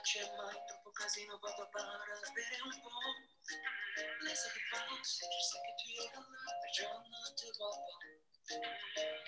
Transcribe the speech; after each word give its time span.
c'è 0.00 0.22
mai 0.36 0.56
troppo 0.66 0.90
casino, 0.92 1.38
vado 1.38 1.62
a 1.62 1.68
bere 1.68 2.56
un 2.64 2.74
po'. 2.80 3.12
Lei 4.24 4.36
sa 4.36 4.48
che 4.50 4.60
passa, 4.70 5.26
ci 5.28 5.42
sa 5.48 5.56
che 5.60 5.72
tu 5.78 5.86
io 5.92 6.06
perciò 6.62 6.88
non 6.88 7.34
ti 7.36 7.48
voglio. 7.58 8.22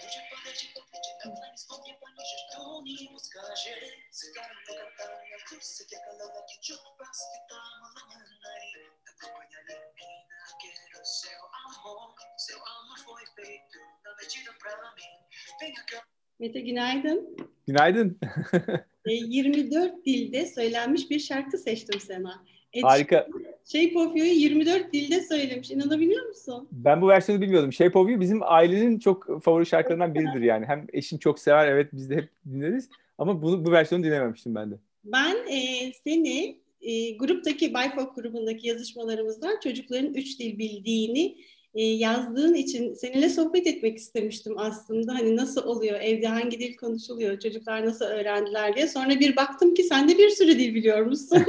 Muže 0.00 0.20
poleži 0.30 0.66
po 0.74 0.80
půjče, 0.88 1.12
tam 1.22 1.32
na 1.40 1.46
ní 1.52 1.58
spodně 1.58 1.94
paníže, 2.00 2.38
to 2.52 2.62
ní 2.86 3.08
muskáže. 3.12 3.74
Se 4.18 4.26
karm 4.34 4.58
to 4.66 4.72
katanya, 4.80 5.36
kus 5.48 5.66
se 5.76 5.84
tě 5.88 5.96
kalala, 6.04 6.40
ti 6.48 6.56
čuk 6.66 6.82
pasti 6.98 7.38
tam 7.50 7.76
la 7.94 8.02
manari. 8.08 8.70
Acompanhar 9.10 9.64
mina, 9.96 10.40
quero 10.60 11.02
seu 11.20 11.42
amor, 11.64 12.14
seu 12.46 12.60
amor 12.74 12.98
foi 13.06 13.24
feito 13.36 13.78
na 14.04 14.10
medida 14.18 14.52
pra 14.60 14.90
mim. 14.96 15.12
Venha 15.60 15.82
cá. 15.90 15.98
Mete 16.38 16.60
günaydın. 16.60 17.36
Günaydın. 17.66 18.18
E, 19.06 19.12
24 19.12 20.06
dilde 20.06 20.46
söylenmiş 20.46 21.10
bir 21.10 21.18
şarkı 21.18 21.58
seçtim 21.58 22.00
sana. 22.00 22.44
Ed 22.72 22.82
Harika. 22.82 23.28
Shape 23.64 23.98
of 23.98 24.16
You'yu 24.16 24.32
24 24.32 24.92
dilde 24.92 25.20
söylemiş. 25.20 25.70
İnanabiliyor 25.70 26.26
musun? 26.26 26.68
Ben 26.72 27.02
bu 27.02 27.08
versiyonu 27.08 27.42
bilmiyordum. 27.42 27.72
Shape 27.72 27.98
of 27.98 28.10
You 28.10 28.20
bizim 28.20 28.40
ailenin 28.42 28.98
çok 28.98 29.42
favori 29.42 29.66
şarkılarından 29.66 30.14
biridir 30.14 30.40
yani. 30.40 30.66
Hem 30.66 30.86
eşim 30.92 31.18
çok 31.18 31.38
sever, 31.38 31.68
evet 31.68 31.88
biz 31.92 32.10
de 32.10 32.16
hep 32.16 32.28
dinleriz. 32.46 32.88
Ama 33.18 33.42
bunu, 33.42 33.64
bu 33.64 33.72
versiyonu 33.72 34.04
dinlememiştim 34.04 34.54
ben 34.54 34.70
de. 34.70 34.74
Ben 35.04 35.36
e, 35.50 35.92
seni 36.04 36.58
e, 36.80 37.16
gruptaki 37.16 37.74
Bayfok 37.74 38.16
grubundaki 38.16 38.68
yazışmalarımızdan 38.68 39.60
çocukların 39.62 40.14
üç 40.14 40.40
dil 40.40 40.58
bildiğini 40.58 41.26
e, 41.26 41.36
yazdığın 41.82 42.54
için 42.54 42.94
seninle 42.94 43.28
sohbet 43.28 43.66
etmek 43.66 43.98
istemiştim 43.98 44.58
aslında. 44.58 45.14
Hani 45.14 45.36
nasıl 45.36 45.64
oluyor, 45.64 46.00
evde 46.00 46.26
hangi 46.26 46.58
dil 46.58 46.76
konuşuluyor, 46.76 47.40
çocuklar 47.40 47.86
nasıl 47.86 48.04
öğrendiler 48.04 48.76
diye. 48.76 48.88
Sonra 48.88 49.20
bir 49.20 49.36
baktım 49.36 49.74
ki 49.74 49.82
sen 49.82 50.08
de 50.08 50.18
bir 50.18 50.30
sürü 50.30 50.58
dil 50.58 50.74
biliyor 50.74 51.06
musun? 51.06 51.44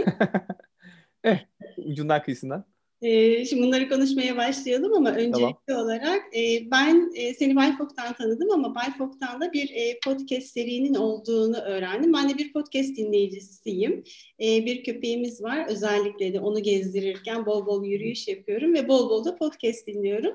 eh, 1.23 1.39
ucundan 1.77 2.23
kıyısından. 2.23 2.74
Ee, 3.05 3.45
şimdi 3.45 3.63
bunları 3.63 3.89
konuşmaya 3.89 4.37
başlayalım 4.37 4.93
ama 4.93 5.09
öncelikli 5.11 5.55
tamam. 5.67 5.83
olarak 5.83 6.37
e, 6.37 6.71
ben 6.71 7.11
e, 7.15 7.33
seni 7.33 7.55
Bayfok'tan 7.55 8.13
tanıdım 8.13 8.51
ama 8.51 8.75
Bayfok'tan 8.75 9.41
da 9.41 9.53
bir 9.53 9.69
e, 9.69 9.99
podcast 10.05 10.47
serinin 10.47 10.95
olduğunu 10.95 11.57
öğrendim. 11.57 12.13
Ben 12.13 12.29
de 12.29 12.37
bir 12.37 12.53
podcast 12.53 12.97
dinleyicisiyim. 12.97 14.03
E, 14.43 14.65
bir 14.65 14.83
köpeğimiz 14.83 15.43
var. 15.43 15.65
Özellikle 15.69 16.33
de 16.33 16.39
onu 16.39 16.63
gezdirirken 16.63 17.45
bol 17.45 17.65
bol 17.65 17.85
yürüyüş 17.85 18.27
yapıyorum 18.27 18.73
ve 18.73 18.87
bol 18.87 19.09
bol 19.09 19.25
da 19.25 19.35
podcast 19.35 19.87
dinliyorum. 19.87 20.33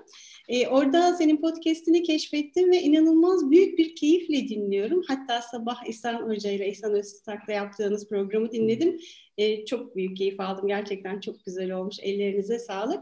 E, 0.49 0.67
orada 0.67 1.15
senin 1.15 1.37
podcastini 1.37 2.03
keşfettim 2.03 2.73
ve 2.73 2.81
inanılmaz 2.81 3.51
büyük 3.51 3.79
bir 3.79 3.95
keyifle 3.95 4.49
dinliyorum. 4.49 5.03
Hatta 5.09 5.43
sabah 5.43 5.89
İhsan 5.89 6.15
Hoca 6.15 6.51
ile 6.51 6.69
İhsan 6.69 6.95
Öztürk'le 6.95 7.49
yaptığınız 7.49 8.09
programı 8.09 8.53
dinledim. 8.53 9.01
E, 9.41 9.65
çok 9.65 9.97
büyük 9.97 10.17
keyif 10.17 10.41
aldım. 10.41 10.69
Gerçekten 10.69 11.21
çok 11.21 11.45
güzel 11.45 11.73
olmuş. 11.73 11.97
Ellerinize 12.03 12.59
sağlık. 12.59 13.01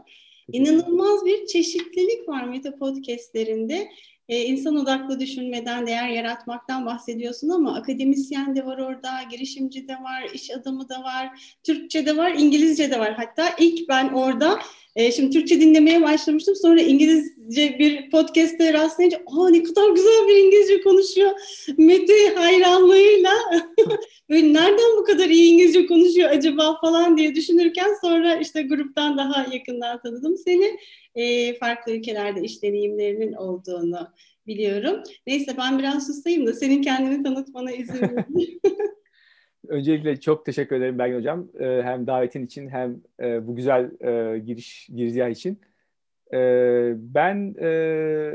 İnanılmaz 0.51 1.25
bir 1.25 1.45
çeşitlilik 1.45 2.29
var 2.29 2.43
Meta 2.43 2.75
podcastlerinde. 2.75 3.89
Ee, 4.29 4.43
insan 4.43 4.75
odaklı 4.75 5.19
düşünmeden, 5.19 5.87
değer 5.87 6.09
yaratmaktan 6.09 6.85
bahsediyorsun 6.85 7.49
ama 7.49 7.75
akademisyen 7.75 8.55
de 8.55 8.65
var 8.65 8.77
orada, 8.77 9.09
girişimci 9.31 9.87
de 9.87 9.93
var, 9.93 10.29
iş 10.33 10.51
adamı 10.51 10.89
da 10.89 11.03
var, 11.03 11.55
Türkçe 11.63 12.05
de 12.05 12.17
var, 12.17 12.33
İngilizce 12.37 12.91
de 12.91 12.99
var. 12.99 13.13
Hatta 13.13 13.55
ilk 13.59 13.89
ben 13.89 14.09
orada 14.09 14.59
e, 14.95 15.11
şimdi 15.11 15.29
Türkçe 15.29 15.61
dinlemeye 15.61 16.01
başlamıştım. 16.01 16.55
Sonra 16.55 16.81
İngilizce 16.81 17.79
bir 17.79 18.09
podcast'te 18.09 18.73
rastlayınca 18.73 19.17
aa 19.27 19.49
ne 19.49 19.63
kadar 19.63 19.89
güzel 19.89 20.27
bir 20.27 20.35
İngilizce 20.35 20.81
konuşuyor. 20.81 21.31
Mete 21.77 22.35
hayranlığıyla 22.35 23.31
böyle 24.29 24.53
nereden 24.53 24.97
bu 24.97 25.03
kadar 25.03 25.29
iyi 25.29 25.53
İngilizce 25.53 25.85
konuşuyor 25.85 26.29
acaba 26.29 26.77
falan 26.81 27.17
diye 27.17 27.35
düşünürken 27.35 27.89
sonra 28.01 28.35
işte 28.35 28.61
gruptan 28.61 29.17
daha 29.17 29.47
yakından 29.53 30.01
tanıdım 30.01 30.37
seni. 30.37 30.77
E, 31.15 31.53
farklı 31.53 31.91
ülkelerde 31.91 32.41
iş 32.41 32.63
deneyimlerinin 32.63 33.33
olduğunu 33.33 34.07
biliyorum. 34.47 35.03
Neyse 35.27 35.57
ben 35.57 35.79
biraz 35.79 36.07
susayım 36.07 36.47
da 36.47 36.53
senin 36.53 36.81
kendini 36.81 37.23
tanıtmana 37.23 37.71
izin. 37.71 37.99
Öncelikle 39.67 40.19
çok 40.19 40.45
teşekkür 40.45 40.75
ederim 40.75 40.99
Belgin 40.99 41.17
Hocam. 41.17 41.47
Ee, 41.59 41.81
hem 41.83 42.07
davetin 42.07 42.45
için 42.45 42.69
hem 42.69 43.01
e, 43.19 43.47
bu 43.47 43.55
güzel 43.55 43.91
e, 44.01 44.39
giriş 44.39 44.89
girizgah 44.95 45.29
için. 45.29 45.61
Ee, 46.33 46.93
ben 46.95 47.55
e, 47.59 47.67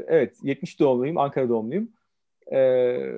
evet 0.08 0.36
70 0.42 0.80
doğumluyum, 0.80 1.18
Ankara 1.18 1.48
doğumluyum. 1.48 1.88
Ee, 2.52 3.12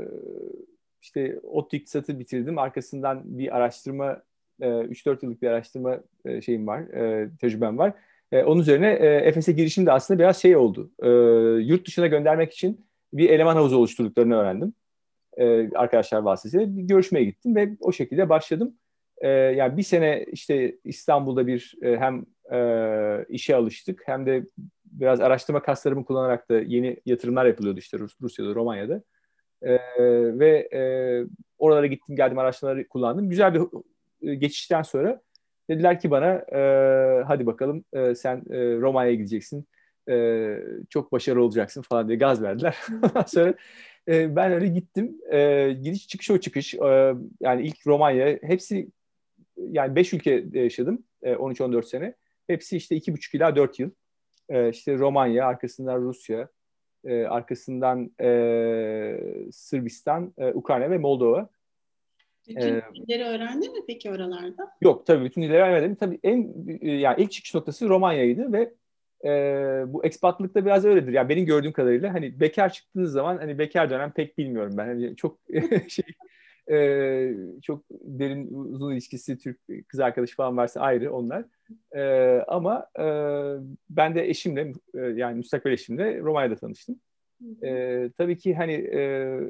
işte 1.02 1.40
ODTÜ 1.42 1.76
İktisat'ı 1.76 2.18
bitirdim. 2.18 2.58
Arkasından 2.58 3.22
bir 3.24 3.56
araştırma, 3.56 4.22
3-4 4.60 5.18
yıllık 5.22 5.42
bir 5.42 5.48
araştırma 5.48 6.00
şeyim 6.44 6.66
var, 6.66 6.84
tecrübem 7.40 7.78
var. 7.78 7.92
Onun 8.32 8.60
üzerine 8.60 8.90
Efes'e 9.24 9.52
girişim 9.52 9.86
de 9.86 9.92
aslında 9.92 10.18
biraz 10.18 10.42
şey 10.42 10.56
oldu. 10.56 10.90
Yurt 11.60 11.86
dışına 11.86 12.06
göndermek 12.06 12.52
için 12.52 12.86
bir 13.12 13.30
eleman 13.30 13.56
havuzu 13.56 13.76
oluşturduklarını 13.76 14.36
öğrendim 14.36 14.74
e, 15.36 15.70
arkadaşlar 15.74 16.18
vasıtasıyla 16.18 16.76
bir 16.76 16.82
görüşmeye 16.82 17.24
gittim 17.24 17.56
ve 17.56 17.70
o 17.80 17.92
şekilde 17.92 18.28
başladım. 18.28 18.74
E, 19.18 19.28
yani 19.28 19.76
bir 19.76 19.82
sene 19.82 20.24
işte 20.32 20.76
İstanbul'da 20.84 21.46
bir 21.46 21.74
e, 21.82 21.96
hem 21.96 22.24
e, 22.52 23.24
işe 23.28 23.56
alıştık 23.56 24.02
hem 24.06 24.26
de 24.26 24.46
biraz 24.84 25.20
araştırma 25.20 25.62
kaslarımı 25.62 26.04
kullanarak 26.04 26.50
da 26.50 26.60
yeni 26.60 26.96
yatırımlar 27.06 27.46
yapılıyordu 27.46 27.78
işte 27.78 27.98
Rus, 27.98 28.12
Rusya'da, 28.22 28.54
Romanya'da. 28.54 29.02
E, 29.62 29.78
ve 30.38 30.68
e, 30.72 30.80
oralara 31.58 31.86
gittim, 31.86 32.16
geldim, 32.16 32.38
araştırmaları 32.38 32.88
kullandım. 32.88 33.30
Güzel 33.30 33.54
bir 33.54 33.62
e, 34.22 34.34
geçişten 34.34 34.82
sonra 34.82 35.20
dediler 35.70 36.00
ki 36.00 36.10
bana 36.10 36.32
e, 36.32 36.60
hadi 37.26 37.46
bakalım 37.46 37.84
e, 37.92 38.14
sen 38.14 38.36
e, 38.50 38.76
Romanya'ya 38.76 39.14
gideceksin. 39.14 39.66
E, 40.08 40.56
çok 40.90 41.12
başarılı 41.12 41.44
olacaksın 41.44 41.82
falan 41.82 42.08
diye 42.08 42.18
gaz 42.18 42.42
verdiler. 42.42 42.76
sonra 43.26 43.54
e, 44.08 44.36
ben 44.36 44.52
öyle 44.52 44.68
gittim. 44.68 45.18
E, 45.32 45.72
gidiş 45.82 46.08
çıkış 46.08 46.30
o 46.30 46.38
çıkış. 46.38 46.74
E, 46.74 47.14
yani 47.40 47.66
ilk 47.66 47.86
Romanya 47.86 48.38
hepsi 48.42 48.88
yani 49.56 49.96
5 49.96 50.12
ülkede 50.12 50.58
yaşadım. 50.58 51.04
E, 51.22 51.32
13-14 51.32 51.82
sene. 51.82 52.14
Hepsi 52.46 52.76
işte 52.76 52.96
2,5 52.96 53.36
ila 53.36 53.56
4 53.56 53.78
yıl. 53.78 53.90
E, 54.48 54.70
işte 54.70 54.98
Romanya, 54.98 55.46
arkasından 55.46 56.00
Rusya, 56.00 56.48
e, 57.04 57.24
arkasından 57.24 58.10
e, 58.20 59.20
Sırbistan, 59.52 60.34
e, 60.38 60.52
Ukrayna 60.52 60.90
ve 60.90 60.98
Moldova. 60.98 61.48
Bütün 62.48 62.74
ee, 62.74 62.82
dilleri 62.94 63.24
öğrendin 63.24 63.72
mi 63.72 63.80
peki 63.86 64.10
oralarda? 64.10 64.72
Yok 64.80 65.06
tabii 65.06 65.24
bütün 65.24 65.42
dilleri 65.42 65.62
öğrenmedim. 65.62 65.94
Tabii 65.94 66.18
en 66.22 66.54
yani 66.82 67.22
ilk 67.22 67.32
çıkış 67.32 67.54
noktası 67.54 67.88
Romanya'ydı 67.88 68.52
ve 68.52 68.74
e, 69.24 69.30
bu 69.86 70.04
ekspatlıkta 70.04 70.64
biraz 70.64 70.84
öyledir. 70.84 71.12
Yani 71.12 71.28
benim 71.28 71.46
gördüğüm 71.46 71.72
kadarıyla 71.72 72.14
hani 72.14 72.40
bekar 72.40 72.72
çıktığınız 72.72 73.12
zaman 73.12 73.36
hani 73.38 73.58
bekar 73.58 73.90
dönem 73.90 74.12
pek 74.12 74.38
bilmiyorum 74.38 74.74
ben. 74.76 74.86
Hani 74.86 75.16
çok 75.16 75.38
şey 75.88 76.04
e, 76.70 77.34
çok 77.62 77.84
derin 77.90 78.54
uzun 78.54 78.92
ilişkisi 78.92 79.38
Türk 79.38 79.58
kız 79.88 80.00
arkadaşı 80.00 80.36
falan 80.36 80.56
varsa 80.56 80.80
ayrı 80.80 81.12
onlar. 81.12 81.44
E, 81.96 82.02
ama 82.48 82.86
e, 82.98 83.04
ben 83.90 84.14
de 84.14 84.28
eşimle 84.28 84.72
e, 84.94 85.00
yani 85.00 85.36
müstakbel 85.36 85.72
eşimle 85.72 86.18
Romanya'da 86.18 86.56
tanıştım. 86.56 87.00
E, 87.62 88.10
tabii 88.18 88.38
ki 88.38 88.54
hani 88.54 88.72
e, 88.72 89.40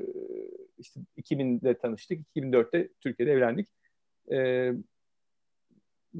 işte 0.78 1.00
2000'de 1.18 1.74
tanıştık, 1.74 2.20
2004'te 2.36 2.88
Türkiye'de 3.00 3.32
evlendik. 3.32 3.68
E, 4.32 4.72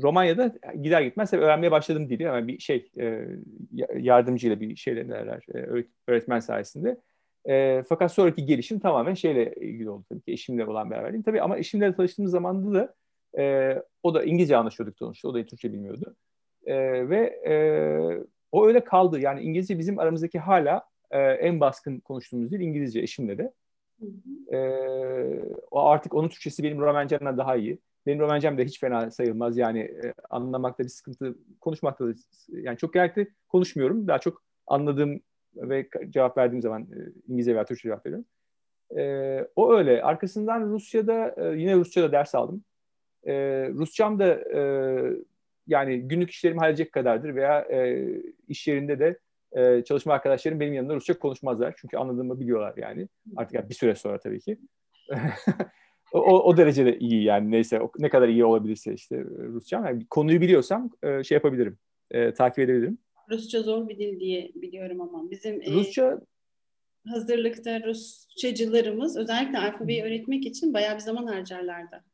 Romanya'da 0.03 0.55
gider 0.83 1.03
gitmez 1.03 1.31
tabii 1.31 1.43
öğrenmeye 1.43 1.71
başladım 1.71 2.09
dili. 2.09 2.23
Yani 2.23 2.49
bir 2.49 2.59
şey 2.59 2.91
e, 2.99 3.27
yardımcıyla 3.97 4.61
bir 4.61 4.77
şeyle 4.77 5.09
derler 5.09 5.47
e, 5.55 5.85
öğretmen 6.07 6.41
sayesinde. 6.41 7.01
E, 7.49 7.83
fakat 7.89 8.13
sonraki 8.13 8.47
gelişim 8.47 8.79
tamamen 8.79 9.15
şeyle 9.15 9.55
ilgili 9.55 9.91
oldu 9.91 10.05
tabii 10.09 10.21
ki 10.21 10.33
eşimle 10.33 10.67
olan 10.67 10.91
beraberliğim. 10.91 11.23
Tabii 11.23 11.43
ama 11.43 11.59
eşimle 11.59 11.95
tanıştığımız 11.95 12.31
zamanda 12.31 12.75
da 12.75 12.95
e, 13.43 13.75
o 14.03 14.15
da 14.15 14.25
İngilizce 14.25 14.57
anlaşıyorduk 14.57 14.99
sonuçta. 14.99 15.29
O 15.29 15.35
da 15.35 15.47
Türkçe 15.47 15.73
bilmiyordu. 15.73 16.17
E, 16.67 17.09
ve 17.09 17.21
e, 17.49 17.55
o 18.53 18.67
öyle 18.67 18.85
kaldı. 18.85 19.21
Yani 19.21 19.41
İngilizce 19.41 19.79
bizim 19.79 19.99
aramızdaki 19.99 20.39
hala 20.39 20.85
e, 21.11 21.19
en 21.21 21.61
baskın 21.61 22.01
konuştuğumuz 22.01 22.51
dil 22.51 22.61
İngilizce 22.61 23.01
eşimle 23.01 23.39
de. 23.39 23.53
E, 24.53 24.59
o 25.71 25.87
artık 25.87 26.15
onun 26.15 26.29
Türkçesi 26.29 26.63
benim 26.63 26.81
Romencemden 26.81 27.39
daha 27.39 27.57
iyi. 27.57 27.79
Benim 28.07 28.21
Romencem 28.21 28.59
de 28.59 28.65
hiç 28.65 28.81
fena 28.81 29.11
sayılmaz. 29.11 29.59
Yani 29.59 29.81
e, 29.81 30.15
anlamakta 30.31 30.85
bir 30.85 30.89
sıkıntı, 30.89 31.39
konuşmakta 31.61 32.09
da 32.09 32.13
yani 32.49 32.79
çok 32.79 32.95
genellikle 32.95 33.29
konuşmuyorum. 33.49 34.09
Daha 34.09 34.19
çok 34.19 34.43
anladığım 34.67 35.21
ve 35.57 35.89
cevap 36.11 36.39
verdiğim 36.39 36.63
zaman 36.63 36.83
e, 36.83 36.97
İngilizce 37.29 37.55
veya 37.55 37.65
Türkçe 37.65 37.89
cevap 37.89 38.07
veriyorum. 38.07 38.27
E, 38.97 39.49
o 39.57 39.75
öyle. 39.75 40.03
Arkasından 40.03 40.63
Rusya'da 40.63 41.35
e, 41.37 41.59
yine 41.59 41.75
Rusça'da 41.75 42.13
ders 42.13 42.35
aldım. 42.35 42.65
E, 43.27 43.35
Rusçam 43.69 44.19
da 44.19 44.27
e, 44.55 44.61
yani 45.67 46.01
günlük 46.01 46.31
işlerimi 46.31 46.61
halledecek 46.61 46.93
kadardır 46.93 47.35
veya 47.35 47.61
e, 47.61 48.07
iş 48.49 48.69
yerinde 48.69 48.99
de 48.99 49.19
e, 49.53 49.85
çalışma 49.85 50.15
arkadaşlarım 50.15 50.61
benim 50.61 50.75
yanımda 50.75 50.95
Rusça 50.95 51.19
konuşmazlar. 51.19 51.75
Çünkü 51.77 51.97
anladığımı 51.97 52.41
biliyorlar 52.41 52.75
yani. 52.77 53.09
Artık 53.37 53.55
yani 53.55 53.69
bir 53.69 53.75
süre 53.75 53.95
sonra 53.95 54.19
tabii 54.19 54.41
ki. 54.41 54.59
o, 56.19 56.43
o 56.43 56.57
derecede 56.57 56.99
iyi 56.99 57.23
yani 57.23 57.51
neyse 57.51 57.81
o, 57.81 57.91
ne 57.99 58.09
kadar 58.09 58.29
iyi 58.29 58.45
olabilirse 58.45 58.95
işte 58.95 59.25
Rusça. 59.25 59.77
Yani 59.77 60.07
konuyu 60.07 60.41
biliyorsam 60.41 60.91
e, 61.03 61.25
şey 61.25 61.37
yapabilirim. 61.37 61.79
E, 62.11 62.35
takip 62.35 62.59
edebilirim. 62.59 62.99
Rusça 63.31 63.63
zor 63.63 63.89
bir 63.89 63.99
dil 63.99 64.21
diye 64.21 64.51
biliyorum 64.55 65.01
ama 65.01 65.31
bizim 65.31 65.63
Rusça 65.73 66.21
e, 67.07 67.11
hazırlıkta 67.11 67.83
Rusçacılarımız 67.83 69.17
özellikle 69.17 69.59
alfabeyi 69.59 70.03
öğretmek 70.03 70.47
için 70.47 70.75
bayağı 70.75 70.95
bir 70.95 71.01
zaman 71.01 71.27
harcarlardı. 71.27 72.05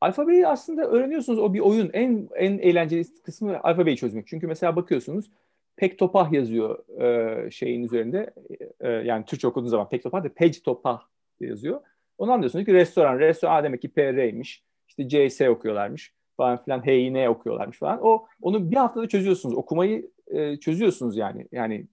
Alfabeyi 0.00 0.46
aslında 0.46 0.84
öğreniyorsunuz 0.86 1.38
o 1.38 1.54
bir 1.54 1.60
oyun. 1.60 1.90
En 1.92 2.28
en 2.34 2.58
eğlenceli 2.58 3.04
kısmı 3.22 3.60
alfabeyi 3.62 3.96
çözmek. 3.96 4.26
Çünkü 4.26 4.46
mesela 4.46 4.76
bakıyorsunuz 4.76 5.30
pek 5.76 5.98
topah 5.98 6.32
yazıyor 6.32 7.00
e, 7.00 7.50
şeyin 7.50 7.82
üzerinde. 7.82 8.34
E, 8.80 8.88
yani 8.88 9.24
Türkçe 9.24 9.48
okuduğunuz 9.48 9.70
zaman 9.70 9.88
pek 9.88 10.02
topah 10.02 10.24
da 10.24 10.34
page 10.34 10.62
topah 10.64 11.02
yazıyor. 11.40 11.80
Onu 12.18 12.32
anlıyorsunuz 12.32 12.64
ki 12.64 12.72
restoran, 12.72 13.18
restoran 13.18 13.64
demek 13.64 13.82
ki 13.82 13.92
PR'ymiş. 13.92 14.64
İşte 14.88 15.08
CS 15.08 15.40
okuyorlarmış 15.40 16.14
falan 16.36 16.64
filan. 16.64 16.86
HİN 16.86 17.26
okuyorlarmış 17.26 17.78
falan. 17.78 17.98
O 18.02 18.26
onu 18.42 18.70
bir 18.70 18.76
haftada 18.76 19.08
çözüyorsunuz. 19.08 19.54
Okumayı 19.54 20.10
e, 20.26 20.56
çözüyorsunuz 20.56 21.16
yani. 21.16 21.48
Yani 21.52 21.86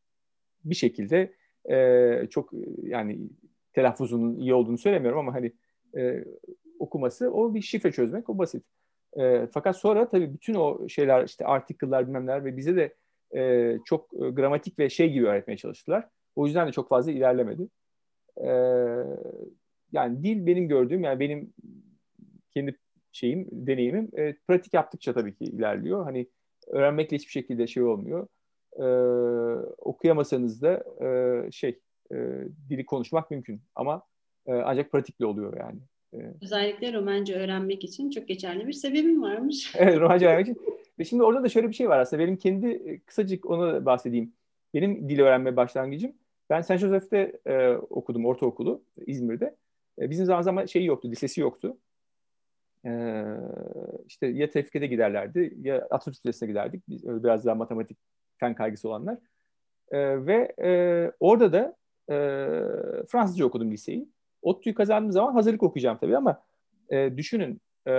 bir 0.66 0.76
şekilde 0.76 1.34
e, 1.70 2.28
çok 2.30 2.52
yani 2.84 3.20
telaffuzunun 3.74 4.36
iyi 4.36 4.54
olduğunu 4.54 4.78
söylemiyorum 4.78 5.20
ama 5.20 5.34
hani 5.34 5.52
e, 5.98 6.26
okuması 6.80 7.32
o 7.34 7.54
bir 7.54 7.62
şifre 7.62 7.92
çözmek 7.92 8.30
o 8.30 8.38
basit. 8.38 8.64
E, 9.18 9.48
fakat 9.54 9.78
sonra 9.78 10.10
tabii 10.10 10.34
bütün 10.34 10.56
o 10.56 10.90
şeyler 10.90 11.24
işte 11.24 11.46
article'lar 11.46 12.08
bilmem 12.08 12.26
neler 12.26 12.46
ve 12.46 12.58
bize 12.58 12.76
de 12.76 12.96
e, 13.36 13.78
çok 13.86 14.14
e, 14.14 14.30
gramatik 14.30 14.80
ve 14.80 14.90
şey 14.90 15.12
gibi 15.12 15.28
öğretmeye 15.28 15.58
çalıştılar. 15.58 16.08
O 16.36 16.46
yüzden 16.46 16.68
de 16.68 16.72
çok 16.72 16.90
fazla 16.90 17.12
ilerlemedi. 17.12 17.68
E, 18.38 18.50
yani 19.92 20.24
dil 20.24 20.46
benim 20.46 20.68
gördüğüm 20.68 21.04
yani 21.04 21.20
benim 21.20 21.54
kendi 22.52 22.78
şeyim, 23.12 23.48
deneyimim 23.52 24.10
e, 24.18 24.36
pratik 24.48 24.74
yaptıkça 24.74 25.14
tabii 25.14 25.36
ki 25.36 25.44
ilerliyor. 25.44 26.04
Hani 26.04 26.28
öğrenmekle 26.68 27.18
hiçbir 27.18 27.32
şekilde 27.32 27.68
şey 27.68 27.84
olmuyor. 27.84 28.28
E, 28.80 28.86
okuyamasanız 29.78 30.62
da 30.62 30.84
e, 31.06 31.52
şey 31.52 31.80
e, 32.12 32.16
dili 32.70 32.86
konuşmak 32.86 33.32
mümkün 33.32 33.62
ama 33.76 34.04
e, 34.46 34.54
ancak 34.54 34.92
pratikle 34.92 35.26
oluyor 35.26 35.58
yani. 35.60 35.80
E, 36.14 36.34
Özellikle 36.42 36.94
Romence 36.94 37.36
öğrenmek 37.36 37.84
için 37.84 38.10
çok 38.10 38.28
geçerli 38.28 38.68
bir 38.68 38.74
sebebim 38.74 39.22
varmış. 39.22 39.74
evet, 39.78 40.00
Romence 40.00 40.28
öğrenmek 40.28 40.48
için. 40.48 40.62
Ve 41.00 41.04
şimdi 41.04 41.24
orada 41.24 41.44
da 41.44 41.50
şöyle 41.50 41.70
bir 41.70 41.74
şey 41.74 41.90
var 41.90 42.00
aslında. 42.00 42.24
Benim 42.24 42.38
kendi 42.38 42.68
e, 42.68 43.00
kısacık 43.00 43.46
onu 43.46 43.86
bahsedeyim. 43.86 44.34
Benim 44.74 45.10
dil 45.10 45.20
öğrenme 45.20 45.56
başlangıcım. 45.56 46.14
Ben 46.50 46.62
Saint 46.62 46.82
Joseph'te 46.82 47.40
e, 47.46 47.70
okudum 47.70 48.26
ortaokulu 48.26 48.84
İzmir'de. 49.08 49.56
E, 50.02 50.10
bizim 50.10 50.26
zaman 50.26 50.66
şeyi 50.66 50.86
yoktu, 50.86 51.12
lisesi 51.12 51.42
yoktu. 51.42 51.78
E, 52.86 53.24
işte 54.08 54.28
ya 54.28 54.50
tefkide 54.50 54.88
giderlerdi 54.88 55.54
ya 55.62 55.88
Atatürk 55.90 56.26
Lisesi'ne 56.26 56.50
giderdik. 56.50 56.84
Biz, 56.90 57.08
biraz 57.08 57.46
daha 57.46 57.56
matematik 57.56 57.98
fen 58.38 58.56
kaygısı 58.56 58.90
olanlar. 58.90 59.18
E, 59.92 60.26
ve 60.26 60.56
e, 60.64 61.12
orada 61.20 61.54
da 61.54 61.76
e, 62.10 62.16
Fransızca 63.08 63.46
okudum 63.46 63.72
liseyi. 63.72 64.10
ODTÜ'yü 64.42 64.76
kazandığım 64.76 65.12
zaman 65.12 65.34
hazırlık 65.34 65.64
okuyacağım 65.64 65.98
tabii 65.98 66.18
ama 66.18 66.44
e, 66.90 67.18
düşünün 67.18 67.62
e, 67.88 67.94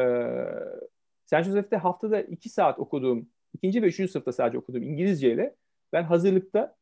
Saint 1.27 1.47
Joseph'te 1.47 1.77
haftada 1.77 2.21
iki 2.21 2.49
saat 2.49 2.79
okuduğum, 2.79 3.29
ikinci 3.55 3.83
ve 3.83 3.87
üçüncü 3.87 4.13
sınıfta 4.13 4.33
sadece 4.33 4.59
okuduğum 4.59 4.83
İngilizce 4.83 5.33
ile 5.33 5.55
ben 5.93 6.03
hazırlıkta 6.03 6.77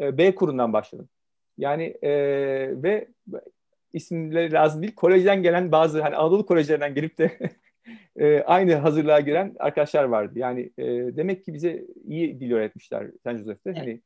e, 0.00 0.18
B 0.18 0.34
kurundan 0.34 0.72
başladım. 0.72 1.08
Yani 1.58 1.84
e, 2.02 2.12
ve 2.82 3.08
isimleri 3.94 4.52
lazım 4.52 4.82
değil. 4.82 4.94
Kolejden 4.94 5.42
gelen 5.42 5.72
bazı 5.72 6.02
hani 6.02 6.16
Anadolu 6.16 6.46
kolejlerinden 6.46 6.94
gelip 6.94 7.18
de 7.18 7.38
e, 8.16 8.40
aynı 8.40 8.74
hazırlığa 8.74 9.20
giren 9.20 9.56
arkadaşlar 9.58 10.04
vardı. 10.04 10.38
Yani 10.38 10.70
e, 10.78 10.84
demek 11.16 11.44
ki 11.44 11.54
bize 11.54 11.84
iyi 12.04 12.40
dil 12.40 12.52
öğretmişler 12.52 13.06
Saint 13.24 13.38
Joseph'te. 13.38 13.70
Evet. 13.70 13.78
Hani 13.78 14.00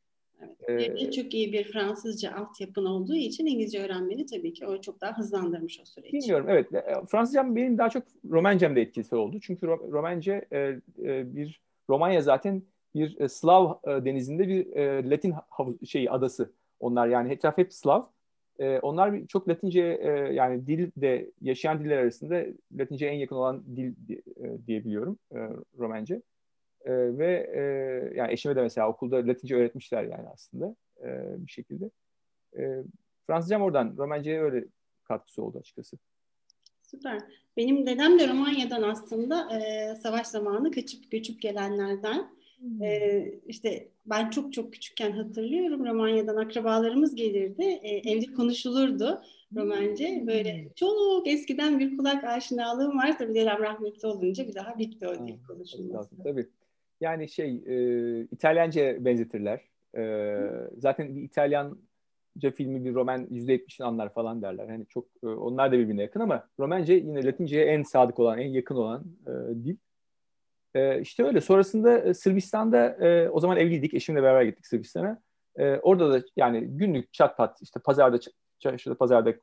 Evet. 0.69 1.03
Ee, 1.03 1.11
çok 1.11 1.35
iyi 1.35 1.53
bir 1.53 1.65
Fransızca 1.65 2.35
altyapın 2.35 2.85
olduğu 2.85 3.15
için 3.15 3.47
İngilizce 3.47 3.83
öğrenmeni 3.83 4.27
tabii 4.27 4.53
ki 4.53 4.67
o 4.67 4.81
çok 4.81 5.01
daha 5.01 5.19
hızlandırmış 5.19 5.81
o 5.81 5.85
süreci. 5.85 6.13
Bilmiyorum 6.13 6.47
evet. 6.49 6.75
E, 6.75 6.83
Fransızcam 7.11 7.57
benim 7.57 7.79
daha 7.79 7.91
çok 7.91 8.03
Romencem'de 8.31 8.81
etkisi 8.81 9.17
oldu. 9.17 9.39
Çünkü 9.43 9.67
Romence 9.67 10.45
e, 10.53 10.59
e, 10.59 11.35
bir 11.37 11.61
Romanya 11.91 12.23
zaten 12.23 12.63
bir 12.95 13.21
e, 13.21 13.29
Slav 13.29 13.73
e, 13.85 14.05
denizinde 14.05 14.49
bir 14.49 14.77
e, 14.77 15.11
Latin 15.11 15.35
şey 15.87 16.09
adası. 16.11 16.53
Onlar 16.81 17.09
yani 17.09 17.33
etraf 17.33 17.59
hep 17.59 17.73
Slav. 17.73 18.03
E, 18.59 18.79
onlar 18.79 19.27
çok 19.27 19.49
Latince 19.49 19.99
e, 20.03 20.09
yani 20.11 20.67
dilde 20.67 21.31
yaşayan 21.41 21.85
diller 21.85 21.99
arasında 21.99 22.45
Latince 22.79 23.07
en 23.07 23.17
yakın 23.19 23.37
olan 23.37 23.65
dil 23.77 23.95
e, 24.37 24.67
diyebiliyorum 24.67 25.19
e, 25.33 25.39
Romence. 25.79 26.23
E, 26.85 26.93
ve 27.19 27.51
e, 27.55 27.61
yani 28.17 28.33
eşime 28.33 28.57
de 28.57 28.63
mesela 28.63 28.89
okulda 28.89 29.17
Latince 29.17 29.57
öğretmişler 29.57 30.05
yani 30.05 30.29
aslında 30.33 30.77
e, 31.05 31.09
bir 31.39 31.51
şekilde. 31.51 31.91
E, 32.59 32.83
Fransızcam 33.27 33.63
oradan 33.63 33.95
Romence'ye 33.99 34.43
öyle 34.43 34.65
katkısı 35.05 35.43
oldu 35.43 35.59
açıkçası. 35.59 35.99
Süper. 36.83 37.23
Benim 37.57 37.87
dedem 37.87 38.19
de 38.19 38.29
Romanya'dan 38.29 38.83
aslında 38.83 39.59
e, 39.59 39.95
savaş 39.95 40.27
zamanı 40.27 40.71
kaçıp 40.71 41.11
göçüp 41.11 41.43
gelenlerden. 41.43 42.31
Hmm. 42.61 42.83
E, 42.83 43.25
işte 43.47 43.89
ben 44.07 44.31
çok 44.31 44.53
çok 44.53 44.73
küçükken 44.73 45.11
hatırlıyorum 45.11 45.87
Romanya'dan 45.87 46.37
akrabalarımız 46.37 47.15
gelirdi. 47.15 47.63
E, 47.63 48.11
evde 48.11 48.33
konuşulurdu 48.33 49.23
Romence. 49.57 50.25
Böyle 50.27 50.63
hmm. 50.63 50.71
çok 50.77 51.29
eskiden 51.29 51.79
bir 51.79 51.97
kulak 51.97 52.25
aşinalığım 52.25 52.99
var. 52.99 53.19
Tabii 53.19 53.35
dedem 53.35 53.59
rahmetli 53.63 54.09
olunca 54.09 54.49
bir 54.49 54.55
daha 54.55 54.79
bitti 54.79 55.09
o 55.09 55.27
dil 55.27 55.33
hmm. 55.33 55.43
konuşulması. 55.49 56.23
Tabii. 56.23 56.47
Yani 57.01 57.29
şey 57.29 57.63
e, 57.67 58.23
İtalyanca 58.23 59.05
benzetirler. 59.05 59.61
E, 59.97 60.37
zaten 60.79 61.17
bir 61.17 61.23
İtalyanca 61.23 62.51
filmi 62.55 62.85
bir 62.85 62.95
roman 62.95 63.27
%70'ini 63.27 63.85
anlar 63.85 64.15
falan 64.15 64.43
derler. 64.43 64.69
Hani 64.69 64.87
çok 64.87 65.07
e, 65.23 65.27
onlar 65.27 65.73
da 65.73 65.79
birbirine 65.79 66.03
yakın 66.03 66.21
ama 66.21 66.49
Romence 66.59 66.95
yine 66.95 67.25
Latince'ye 67.25 67.65
en 67.65 67.83
sadık 67.83 68.19
olan, 68.19 68.39
en 68.39 68.49
yakın 68.49 68.75
olan 68.75 69.05
e, 69.27 69.65
dil. 69.65 69.77
E, 70.75 71.01
işte 71.01 71.25
öyle. 71.25 71.41
Sonrasında 71.41 71.99
e, 71.99 72.15
Sırbistan'da 72.15 72.87
e, 72.87 73.29
o 73.29 73.41
zaman 73.41 73.57
evliydik. 73.57 73.95
Eşimle 73.95 74.23
beraber 74.23 74.43
gittik 74.43 74.67
Sırbistan'a. 74.67 75.23
E, 75.57 75.77
orada 75.77 76.13
da 76.13 76.25
yani 76.37 76.65
günlük 76.67 77.13
çat 77.13 77.37
pat 77.37 77.63
işte 77.63 77.81
pazarda 77.81 78.19
çarşıda 78.59 78.95
pazarda 78.95 79.35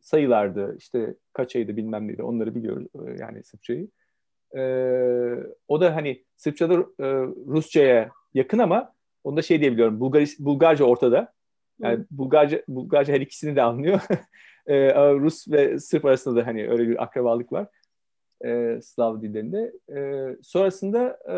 sayılardı. 0.00 0.76
işte 0.78 1.14
kaç 1.32 1.56
aydı 1.56 1.76
bilmem 1.76 2.08
neydi. 2.08 2.22
Onları 2.22 2.54
biliyoruz 2.54 2.86
e, 2.94 3.16
yani 3.20 3.44
Sırpçayı. 3.44 3.88
E, 4.56 4.62
o 5.68 5.80
da 5.80 5.96
hani 5.96 6.24
Sırpçada 6.36 6.74
e, 6.74 7.06
Rusça'ya 7.46 8.10
yakın 8.34 8.58
ama 8.58 8.92
onu 9.24 9.36
da 9.36 9.42
şey 9.42 9.60
diyebiliyorum. 9.60 10.00
Bulgar, 10.00 10.28
Bulgarca 10.38 10.84
ortada. 10.84 11.32
Yani. 11.80 12.04
Bulgarca, 12.10 12.62
Bulgarca 12.68 13.14
her 13.14 13.20
ikisini 13.20 13.56
de 13.56 13.62
anlıyor. 13.62 14.00
e, 14.66 14.94
Rus 14.94 15.48
ve 15.48 15.78
Sırp 15.78 16.04
arasında 16.04 16.36
da 16.36 16.46
hani 16.46 16.70
öyle 16.70 16.88
bir 16.88 17.02
akrabalık 17.02 17.52
var. 17.52 17.66
E, 18.44 18.80
Slav 18.82 19.22
dillerinde. 19.22 19.72
E, 19.96 20.36
sonrasında 20.42 21.18
e, 21.28 21.36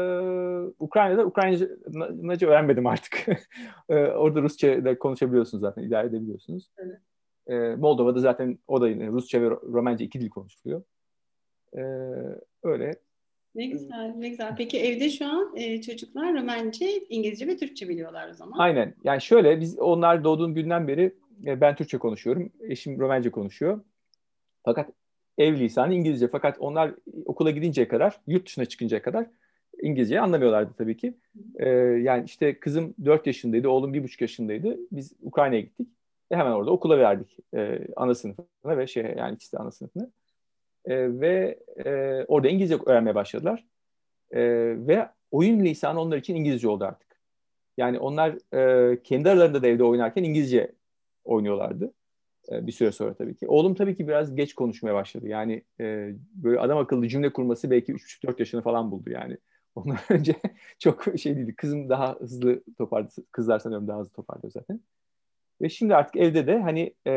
Ukrayna'da 0.78 1.24
Ukraynaca 1.26 2.48
öğrenmedim 2.48 2.86
artık. 2.86 3.26
e, 3.88 3.94
orada 3.94 4.42
Rusça 4.42 4.84
da 4.84 4.98
konuşabiliyorsunuz 4.98 5.60
zaten, 5.60 5.82
idare 5.82 6.06
edebiliyorsunuz. 6.06 6.70
Evet. 6.78 6.98
E, 7.46 7.76
Moldova'da 7.76 8.20
zaten 8.20 8.58
o 8.68 8.80
da 8.80 8.88
yine 8.88 9.06
Rusça 9.06 9.42
ve 9.42 9.50
Romence 9.50 10.04
iki 10.04 10.20
dil 10.20 10.30
konuşuluyor. 10.30 10.82
E, 11.76 11.82
öyle. 12.62 12.92
Ne 13.54 13.66
güzel, 13.66 14.14
ne 14.16 14.28
güzel. 14.28 14.54
Peki 14.56 14.80
evde 14.80 15.10
şu 15.10 15.26
an 15.26 15.56
e, 15.56 15.80
çocuklar 15.80 16.34
Romence, 16.34 16.98
İngilizce 17.08 17.46
ve 17.46 17.56
Türkçe 17.56 17.88
biliyorlar 17.88 18.30
o 18.30 18.34
zaman. 18.34 18.58
Aynen. 18.58 18.94
Yani 19.04 19.20
şöyle, 19.20 19.60
biz 19.60 19.78
onlar 19.78 20.24
doğduğum 20.24 20.54
günden 20.54 20.88
beri 20.88 21.14
e, 21.46 21.60
ben 21.60 21.76
Türkçe 21.76 21.98
konuşuyorum. 21.98 22.52
Eşim 22.60 22.98
Romence 22.98 23.30
konuşuyor. 23.30 23.80
Fakat 24.64 24.90
ev 25.38 25.58
lisanı 25.58 25.94
İngilizce. 25.94 26.28
Fakat 26.28 26.56
onlar 26.60 26.94
okula 27.24 27.50
gidinceye 27.50 27.88
kadar, 27.88 28.20
yurt 28.26 28.46
dışına 28.46 28.64
çıkıncaya 28.64 29.02
kadar 29.02 29.26
İngilizceyi 29.82 30.20
anlamıyorlardı 30.20 30.72
tabii 30.78 30.96
ki. 30.96 31.14
E, 31.56 31.68
yani 31.78 32.24
işte 32.24 32.58
kızım 32.58 32.94
4 33.04 33.26
yaşındaydı, 33.26 33.68
oğlum 33.68 33.94
1,5 33.94 34.22
yaşındaydı. 34.22 34.78
Biz 34.92 35.12
Ukrayna'ya 35.22 35.60
gittik. 35.60 35.88
Ve 36.32 36.36
hemen 36.36 36.52
orada 36.52 36.70
okula 36.70 36.98
verdik 36.98 37.36
e, 37.54 37.80
ana 37.96 38.14
sınıfına 38.14 38.78
ve 38.78 38.86
şey 38.86 39.14
yani 39.18 39.34
ikisi 39.34 39.52
de 39.52 39.58
ana 39.58 39.70
sınıfına 39.70 40.10
e, 40.84 41.20
ve 41.20 41.58
e, 41.84 41.90
orada 42.28 42.48
İngilizce 42.48 42.76
öğrenmeye 42.86 43.14
başladılar. 43.14 43.64
E, 44.30 44.40
ve 44.86 45.08
oyun 45.30 45.64
lisanı 45.64 46.00
onlar 46.00 46.16
için 46.16 46.34
İngilizce 46.34 46.68
oldu 46.68 46.84
artık. 46.84 47.20
Yani 47.76 47.98
onlar 47.98 48.54
e, 48.54 49.02
kendi 49.02 49.30
aralarında 49.30 49.62
da 49.62 49.66
evde 49.66 49.84
oynarken 49.84 50.24
İngilizce 50.24 50.72
oynuyorlardı. 51.24 51.92
E, 52.52 52.66
bir 52.66 52.72
süre 52.72 52.92
sonra 52.92 53.14
tabii 53.14 53.34
ki. 53.34 53.48
Oğlum 53.48 53.74
tabii 53.74 53.96
ki 53.96 54.08
biraz 54.08 54.34
geç 54.34 54.54
konuşmaya 54.54 54.94
başladı. 54.94 55.28
Yani 55.28 55.62
e, 55.80 56.14
böyle 56.34 56.60
adam 56.60 56.78
akıllı 56.78 57.08
cümle 57.08 57.32
kurması 57.32 57.70
belki 57.70 57.92
3,5-4 57.92 58.34
yaşını 58.38 58.62
falan 58.62 58.90
buldu 58.90 59.10
yani. 59.10 59.38
Ondan 59.74 59.98
önce 60.10 60.34
çok 60.78 61.04
şey 61.18 61.36
değildi. 61.36 61.54
Kızım 61.56 61.88
daha 61.88 62.14
hızlı 62.14 62.62
toparladı. 62.78 63.10
Kızlar 63.32 63.58
sanıyorum 63.58 63.88
daha 63.88 64.00
hızlı 64.00 64.12
toparlıyor 64.12 64.52
zaten. 64.52 64.80
Ve 65.62 65.68
şimdi 65.68 65.94
artık 65.94 66.16
evde 66.16 66.46
de 66.46 66.58
hani 66.58 66.94
e, 67.06 67.12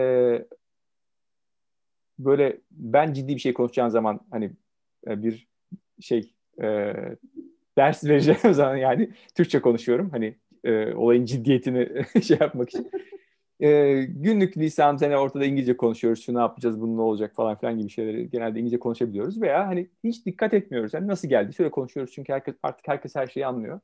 böyle 2.19 2.57
ben 2.71 3.13
ciddi 3.13 3.35
bir 3.35 3.39
şey 3.39 3.53
konuşacağım 3.53 3.89
zaman 3.89 4.19
hani 4.31 4.51
e, 5.07 5.23
bir 5.23 5.47
şey 5.99 6.33
e, 6.61 6.93
ders 7.77 8.03
vereceğim 8.03 8.39
zaman 8.53 8.75
yani 8.75 9.09
Türkçe 9.35 9.61
konuşuyorum. 9.61 10.09
Hani 10.09 10.35
e, 10.63 10.93
olayın 10.93 11.25
ciddiyetini 11.25 12.05
şey 12.23 12.37
yapmak 12.41 12.69
için. 12.69 12.91
E, 13.59 14.01
günlük 14.03 14.57
lisan 14.57 14.97
hani 14.97 15.17
ortada 15.17 15.45
İngilizce 15.45 15.77
konuşuyoruz. 15.77 16.23
Şu 16.25 16.33
ne 16.35 16.39
yapacağız, 16.39 16.81
bunu 16.81 16.97
ne 16.97 17.01
olacak 17.01 17.35
falan 17.35 17.57
filan 17.59 17.77
gibi 17.77 17.89
şeyleri 17.89 18.29
genelde 18.29 18.59
İngilizce 18.59 18.79
konuşabiliyoruz. 18.79 19.41
Veya 19.41 19.67
hani 19.67 19.89
hiç 20.03 20.25
dikkat 20.25 20.53
etmiyoruz. 20.53 20.93
Hani 20.93 21.07
nasıl 21.07 21.27
geldi? 21.29 21.53
Şöyle 21.53 21.71
konuşuyoruz 21.71 22.13
çünkü 22.13 22.33
herkes 22.33 22.55
artık 22.63 22.87
herkes 22.87 23.15
her 23.15 23.27
şeyi 23.27 23.45
anlıyor. 23.45 23.79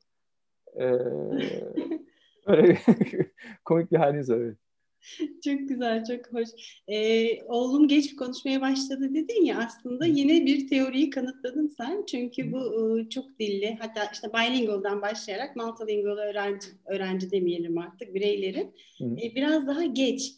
E, 0.80 0.84
öyle 2.46 2.78
komik 3.64 3.92
bir 3.92 3.96
haliniz 3.96 4.30
var. 4.30 4.40
Çok 5.44 5.68
güzel, 5.68 6.04
çok 6.04 6.32
hoş. 6.32 6.48
Ee, 6.88 7.42
oğlum 7.42 7.88
geç 7.88 8.16
konuşmaya 8.16 8.60
başladı 8.60 9.14
dedin 9.14 9.44
ya 9.44 9.58
aslında 9.58 10.06
yine 10.06 10.46
bir 10.46 10.68
teoriyi 10.68 11.10
kanıtladın 11.10 11.68
sen. 11.68 12.04
Çünkü 12.06 12.52
bu 12.52 12.58
ıı, 12.58 13.08
çok 13.08 13.38
dilli 13.40 13.76
hatta 13.80 14.04
işte 14.12 14.28
bilingual'dan 14.32 15.02
başlayarak 15.02 15.56
multilingual 15.56 16.18
öğrenci, 16.18 16.68
öğrenci 16.86 17.30
demeyelim 17.30 17.78
artık 17.78 18.14
bireylerin. 18.14 18.74
E, 19.22 19.34
biraz 19.34 19.66
daha 19.66 19.84
geç 19.84 20.32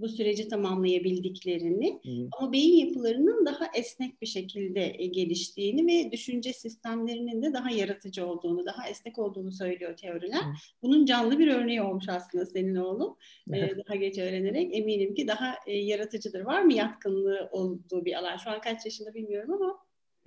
bu 0.00 0.08
süreci 0.08 0.48
tamamlayabildiklerini 0.48 2.00
hı 2.04 2.28
ama 2.38 2.52
beyin 2.52 2.86
yapılarının 2.86 3.46
daha 3.46 3.66
esnek 3.78 4.22
bir 4.22 4.26
şekilde 4.26 4.94
e, 4.98 5.06
geliştiğini 5.06 5.86
ve 5.86 6.12
düşünce 6.12 6.52
sistemlerinin 6.52 7.42
de 7.42 7.52
daha 7.52 7.70
yaratıcı 7.70 8.26
olduğunu, 8.26 8.66
daha 8.66 8.88
esnek 8.88 9.18
olduğunu 9.18 9.52
söylüyor 9.52 9.96
teoriler. 9.96 10.40
Hı. 10.40 10.52
Bunun 10.82 11.04
canlı 11.04 11.38
bir 11.38 11.48
örneği 11.48 11.82
olmuş 11.82 12.08
aslında 12.08 12.46
senin 12.46 12.74
oğlum. 12.74 13.16
ee, 13.52 13.70
daha 13.86 13.96
geç 13.96 14.18
öğrenerek 14.18 14.76
eminim 14.76 15.14
ki 15.14 15.28
daha 15.28 15.54
e, 15.66 15.78
yaratıcıdır. 15.78 16.40
Var 16.40 16.62
mı 16.62 16.72
yatkınlığı 16.72 17.48
olduğu 17.52 18.04
bir 18.04 18.18
alan? 18.18 18.36
Şu 18.36 18.50
an 18.50 18.60
kaç 18.60 18.84
yaşında 18.84 19.14
bilmiyorum 19.14 19.52
ama. 19.52 19.78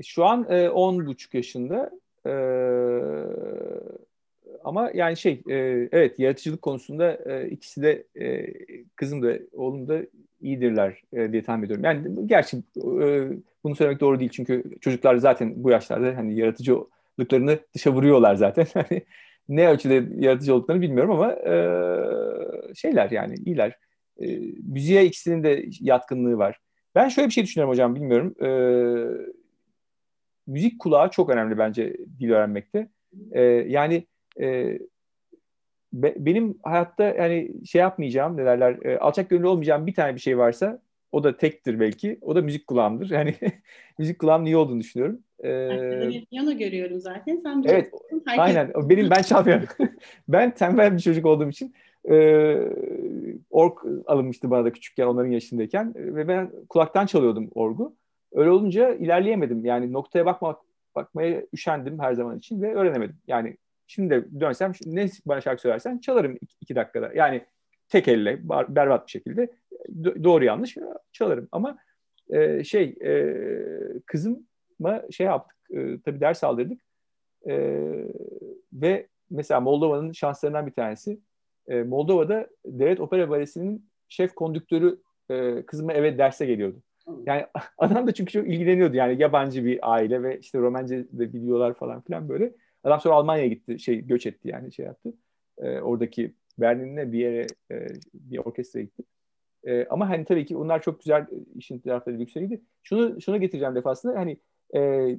Şu 0.03 0.25
an 0.25 0.47
e, 0.49 0.69
on 0.69 1.05
buçuk 1.07 1.33
yaşında. 1.33 1.91
Ee, 2.25 2.31
ama 4.63 4.91
yani 4.93 5.17
şey 5.17 5.41
e, 5.49 5.55
evet 5.91 6.19
yaratıcılık 6.19 6.61
konusunda 6.61 7.19
e, 7.25 7.49
ikisi 7.49 7.81
de 7.81 8.07
e, 8.15 8.45
kızım 8.95 9.23
da 9.23 9.39
oğlum 9.53 9.87
da 9.87 10.01
iyidirler 10.41 11.01
e, 11.13 11.31
diye 11.31 11.43
tahmin 11.43 11.65
ediyorum. 11.65 11.85
Yani 11.85 12.27
gerçi 12.27 12.57
e, 12.57 13.29
bunu 13.63 13.75
söylemek 13.75 13.99
doğru 13.99 14.19
değil 14.19 14.31
çünkü 14.33 14.63
çocuklar 14.81 15.15
zaten 15.15 15.53
bu 15.55 15.69
yaşlarda 15.69 16.17
hani 16.17 16.39
yaratıcılıklarını 16.39 17.59
dışa 17.75 17.91
vuruyorlar 17.93 18.35
zaten. 18.35 18.65
Hani 18.73 19.03
ne 19.49 19.67
ölçüde 19.67 20.07
yaratıcı 20.17 20.55
olduklarını 20.55 20.81
bilmiyorum 20.81 21.11
ama 21.11 21.31
e, 21.31 21.55
şeyler 22.75 23.11
yani 23.11 23.35
iyiler. 23.45 23.77
E, 24.21 24.39
müziğe 24.63 25.05
ikisinin 25.05 25.43
de 25.43 25.65
yatkınlığı 25.79 26.37
var. 26.37 26.59
Ben 26.95 27.09
şöyle 27.09 27.27
bir 27.27 27.33
şey 27.33 27.43
düşünüyorum 27.43 27.71
hocam 27.71 27.95
bilmiyorum. 27.95 28.35
E, 28.43 28.49
müzik 30.47 30.79
kulağı 30.79 31.09
çok 31.09 31.29
önemli 31.29 31.57
bence 31.57 31.97
dil 32.19 32.31
öğrenmekte. 32.31 32.87
E, 33.31 33.41
yani 33.43 34.07
e, 34.41 34.79
be, 35.93 36.13
benim 36.17 36.57
hayatta 36.63 37.03
yani 37.03 37.51
şey 37.65 37.81
yapmayacağım 37.81 38.37
ne 38.37 38.45
derler 38.45 38.85
e, 38.85 38.97
alçak 38.99 39.29
gönüllü 39.29 39.47
olmayacağım 39.47 39.87
bir 39.87 39.93
tane 39.93 40.15
bir 40.15 40.19
şey 40.19 40.37
varsa 40.37 40.79
o 41.11 41.23
da 41.23 41.37
tektir 41.37 41.79
belki. 41.79 42.17
O 42.21 42.35
da 42.35 42.41
müzik 42.41 42.67
kulağımdır. 42.67 43.09
Yani 43.09 43.35
müzik 43.99 44.19
kulağım 44.19 44.45
iyi 44.45 44.57
olduğunu 44.57 44.79
düşünüyorum. 44.79 45.19
Ee, 45.43 46.09
bir 46.09 46.25
piyano 46.25 46.57
görüyorum 46.57 46.99
zaten. 46.99 47.37
Sen 47.37 47.63
evet, 47.65 47.91
herkes... 48.25 48.55
aynen. 48.55 48.71
Benim 48.89 49.09
ben 49.09 49.21
çalmıyorum. 49.21 49.67
ben 50.27 50.53
tembel 50.53 50.93
bir 50.93 50.99
çocuk 50.99 51.25
olduğum 51.25 51.49
için 51.49 51.73
e, 52.09 52.57
org 53.49 53.77
alınmıştı 54.05 54.51
bana 54.51 54.65
da 54.65 54.71
küçükken 54.73 55.05
onların 55.05 55.31
yaşındayken 55.31 55.93
ve 55.95 56.27
ben 56.27 56.51
kulaktan 56.69 57.05
çalıyordum 57.05 57.49
orgu. 57.55 57.95
Öyle 58.31 58.49
olunca 58.49 58.93
ilerleyemedim. 58.93 59.65
Yani 59.65 59.93
noktaya 59.93 60.25
bakmak 60.25 60.59
bakmaya 60.95 61.43
üşendim 61.53 61.99
her 61.99 62.13
zaman 62.13 62.37
için 62.37 62.61
ve 62.61 62.75
öğrenemedim. 62.75 63.15
Yani 63.27 63.57
Şimdi 63.93 64.25
dönsem 64.39 64.71
ne 64.85 65.09
bana 65.25 65.41
şarkı 65.41 65.61
söylersen 65.61 65.97
çalarım 65.97 66.37
iki, 66.41 66.55
iki 66.61 66.75
dakikada. 66.75 67.11
Yani 67.15 67.45
tek 67.89 68.07
elle 68.07 68.39
berbat 68.49 69.05
bir 69.07 69.11
şekilde 69.11 69.49
doğru 70.23 70.45
yanlış 70.45 70.77
çalarım. 71.11 71.47
Ama 71.51 71.77
e, 72.29 72.63
şey 72.63 72.95
e, 73.03 73.35
kızıma 74.05 75.01
şey 75.11 75.25
yaptık 75.25 75.57
e, 75.71 76.01
tabii 76.05 76.19
ders 76.21 76.43
aldırdık 76.43 76.81
e, 77.47 77.55
ve 78.73 79.07
mesela 79.29 79.59
Moldova'nın 79.59 80.11
şanslarından 80.11 80.67
bir 80.67 80.73
tanesi 80.73 81.19
e, 81.67 81.83
Moldova'da 81.83 82.47
Devlet 82.65 82.99
Opera 82.99 83.29
Balesi'nin 83.29 83.89
şef 84.09 84.35
kondüktörü 84.35 85.01
e, 85.29 85.65
kızıma 85.65 85.93
eve 85.93 86.17
derse 86.17 86.45
geliyordu. 86.45 86.81
Yani 87.25 87.45
adam 87.77 88.07
da 88.07 88.13
çünkü 88.13 88.31
çok 88.31 88.47
ilgileniyordu 88.47 88.95
yani 88.95 89.21
yabancı 89.21 89.65
bir 89.65 89.93
aile 89.93 90.23
ve 90.23 90.39
işte 90.39 90.59
Romence 90.59 91.05
de 91.11 91.33
biliyorlar 91.33 91.73
falan 91.73 92.01
filan 92.01 92.29
böyle. 92.29 92.53
Adam 92.83 92.99
sonra 92.99 93.15
Almanya'ya 93.15 93.47
gitti, 93.47 93.79
şey 93.79 94.01
göç 94.01 94.25
etti 94.25 94.47
yani 94.47 94.73
şey 94.73 94.85
yaptı. 94.85 95.13
E, 95.57 95.79
oradaki 95.79 96.33
Berlin'e 96.59 97.11
bir 97.11 97.19
yere 97.19 97.47
e, 97.71 97.87
bir 98.13 98.37
orkestraya 98.37 98.83
gitti. 98.83 99.03
E, 99.63 99.85
ama 99.85 100.09
hani 100.09 100.25
tabii 100.25 100.45
ki 100.45 100.57
onlar 100.57 100.81
çok 100.81 100.99
güzel 100.99 101.27
işin 101.55 101.79
tarafları 101.79 102.19
yükseliydi. 102.19 102.61
Şunu 102.83 103.21
şunu 103.21 103.39
getireceğim 103.39 103.75
defasında 103.75 104.19
hani 104.19 104.37
e, 104.75 105.11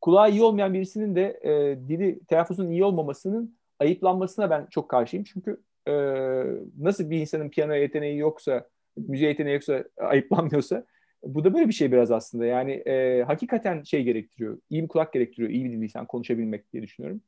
kulağı 0.00 0.30
iyi 0.30 0.42
olmayan 0.42 0.74
birisinin 0.74 1.14
de 1.16 1.40
e, 1.42 1.78
dili 1.88 2.20
telaffuzun 2.24 2.70
iyi 2.70 2.84
olmamasının 2.84 3.56
ayıplanmasına 3.78 4.50
ben 4.50 4.66
çok 4.66 4.88
karşıyım. 4.88 5.24
Çünkü 5.24 5.60
e, 5.88 5.92
nasıl 6.78 7.10
bir 7.10 7.20
insanın 7.20 7.48
piyano 7.48 7.74
yeteneği 7.74 8.18
yoksa, 8.18 8.68
müziğe 8.96 9.30
yeteneği 9.30 9.54
yoksa 9.54 9.84
ayıplanmıyorsa 9.96 10.84
bu 11.24 11.44
da 11.44 11.54
böyle 11.54 11.68
bir 11.68 11.72
şey 11.72 11.92
biraz 11.92 12.10
aslında. 12.10 12.46
Yani 12.46 12.72
e, 12.72 13.22
hakikaten 13.22 13.82
şey 13.82 14.02
gerektiriyor. 14.02 14.58
İyi 14.70 14.82
bir 14.82 14.88
kulak 14.88 15.12
gerektiriyor. 15.12 15.50
iyi 15.50 15.64
bir 15.64 15.72
dil 15.72 16.06
konuşabilmek 16.06 16.72
diye 16.72 16.82
düşünüyorum. 16.82 17.20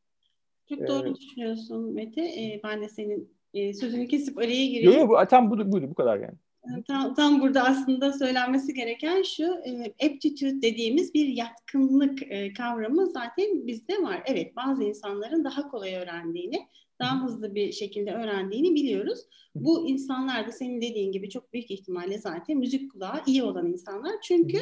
Çok 0.69 0.89
doğru 0.89 1.09
ee, 1.09 1.15
düşünüyorsun 1.15 1.95
Mete. 1.95 2.23
Ee, 2.23 2.61
ben 2.65 2.83
de 2.83 2.89
senin 2.89 3.31
e, 3.55 3.75
sözünü 3.75 4.09
kesip 4.09 4.39
araya 4.39 4.67
gireyim. 4.67 4.93
Yok 4.93 5.11
yok 5.11 5.31
tam 5.31 5.51
bu, 5.51 5.73
buydu 5.73 5.91
bu 5.91 5.95
kadar 5.95 6.17
yani. 6.19 6.35
Ee, 6.65 6.83
tam, 6.83 7.15
tam 7.15 7.41
burada 7.41 7.65
aslında 7.65 8.13
söylenmesi 8.13 8.75
gereken 8.75 9.23
şu 9.23 9.45
e, 9.45 10.07
aptitude 10.07 10.63
dediğimiz 10.63 11.15
bir 11.15 11.27
yatkınlık 11.27 12.23
e, 12.23 12.53
kavramı 12.53 13.07
zaten 13.07 13.67
bizde 13.67 14.03
var. 14.03 14.23
Evet 14.27 14.57
bazı 14.57 14.85
insanların 14.85 15.45
daha 15.45 15.69
kolay 15.69 15.95
öğrendiğini, 15.95 16.69
daha 17.03 17.25
hızlı 17.25 17.55
bir 17.55 17.73
şekilde 17.73 18.13
öğrendiğini 18.13 18.75
biliyoruz. 18.75 19.19
Bu 19.55 19.89
insanlar 19.89 20.47
da 20.47 20.53
senin 20.53 20.81
dediğin 20.81 21.13
gibi 21.13 21.31
çok 21.31 21.53
büyük 21.53 21.71
ihtimalle 21.71 22.19
zaten 22.19 22.57
müzik 22.57 22.93
kulağı 22.93 23.23
iyi 23.27 23.43
olan 23.43 23.67
insanlar. 23.67 24.13
Çünkü 24.23 24.59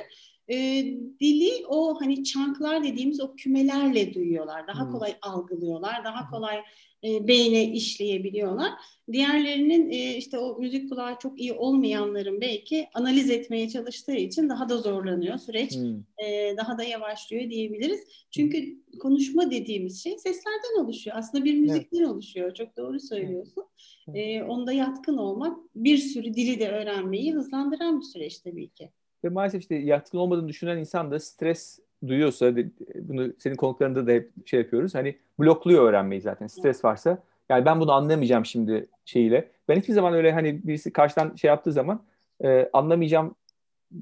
e, 0.51 0.85
dili 1.21 1.51
o 1.69 2.01
hani 2.01 2.25
çanklar 2.25 2.85
dediğimiz 2.85 3.21
o 3.21 3.35
kümelerle 3.37 4.15
duyuyorlar. 4.15 4.67
Daha 4.67 4.91
kolay 4.93 5.17
algılıyorlar. 5.23 6.05
Daha 6.05 6.31
kolay 6.31 6.57
e, 7.05 7.29
beyne 7.29 7.73
işleyebiliyorlar. 7.73 8.71
Diğerlerinin 9.13 9.91
e, 9.91 10.17
işte 10.17 10.39
o 10.39 10.59
müzik 10.59 10.91
kulağı 10.91 11.19
çok 11.19 11.41
iyi 11.41 11.53
olmayanların 11.53 12.41
belki 12.41 12.87
analiz 12.95 13.31
etmeye 13.31 13.69
çalıştığı 13.69 14.17
için 14.17 14.49
daha 14.49 14.69
da 14.69 14.77
zorlanıyor 14.77 15.39
süreç. 15.39 15.77
Hmm. 15.77 16.25
E, 16.27 16.57
daha 16.57 16.79
da 16.79 16.83
yavaşlıyor 16.83 17.51
diyebiliriz. 17.51 18.01
Çünkü 18.31 18.79
konuşma 19.01 19.51
dediğimiz 19.51 20.03
şey 20.03 20.19
seslerden 20.19 20.85
oluşuyor. 20.85 21.17
Aslında 21.17 21.45
bir 21.45 21.55
müzikten 21.55 21.99
evet. 21.99 22.09
oluşuyor. 22.09 22.55
Çok 22.55 22.77
doğru 22.77 23.01
söylüyorsun. 23.01 23.65
Evet. 24.09 24.41
E, 24.41 24.45
onda 24.45 24.73
yatkın 24.73 25.17
olmak 25.17 25.59
bir 25.75 25.99
sürü 25.99 26.35
dili 26.35 26.61
de 26.61 26.71
öğrenmeyi 26.71 27.35
hızlandıran 27.35 28.01
bir 28.01 28.05
süreç 28.05 28.39
tabii 28.39 28.69
ki. 28.69 28.91
Ve 29.25 29.29
maalesef 29.29 29.61
işte 29.61 29.75
yatkın 29.75 30.19
olmadığını 30.19 30.49
düşünen 30.49 30.79
insan 30.79 31.11
da 31.11 31.21
stres 31.21 31.79
duyuyorsa 32.07 32.57
bunu 32.95 33.33
senin 33.39 33.55
konuklarında 33.55 34.07
da 34.07 34.11
hep 34.11 34.31
şey 34.47 34.61
yapıyoruz. 34.61 34.95
Hani 34.95 35.17
blokluyor 35.39 35.89
öğrenmeyi 35.89 36.21
zaten. 36.21 36.47
Stres 36.47 36.85
varsa 36.85 37.23
yani 37.49 37.65
ben 37.65 37.81
bunu 37.81 37.93
anlamayacağım 37.93 38.47
şimdi 38.47 38.87
şeyiyle. 39.05 39.49
Ben 39.69 39.77
hiçbir 39.77 39.93
zaman 39.93 40.15
öyle 40.15 40.33
hani 40.33 40.61
birisi 40.67 40.93
karşıdan 40.93 41.35
şey 41.35 41.49
yaptığı 41.49 41.73
zaman 41.73 42.03
e, 42.45 42.71
anlamayacağım 42.73 43.35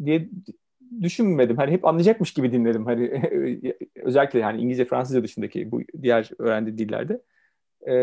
diye 0.04 0.28
düşünmedim. 1.02 1.56
Hani 1.56 1.70
hep 1.70 1.84
anlayacakmış 1.84 2.32
gibi 2.32 2.52
dinledim. 2.52 2.84
Hani 2.84 3.22
özellikle 4.02 4.42
hani 4.42 4.60
İngilizce, 4.60 4.84
Fransızca 4.84 5.22
dışındaki 5.22 5.70
bu 5.70 5.80
diğer 6.02 6.30
öğrendiği 6.38 6.78
dillerde. 6.78 7.20
E, 7.82 7.94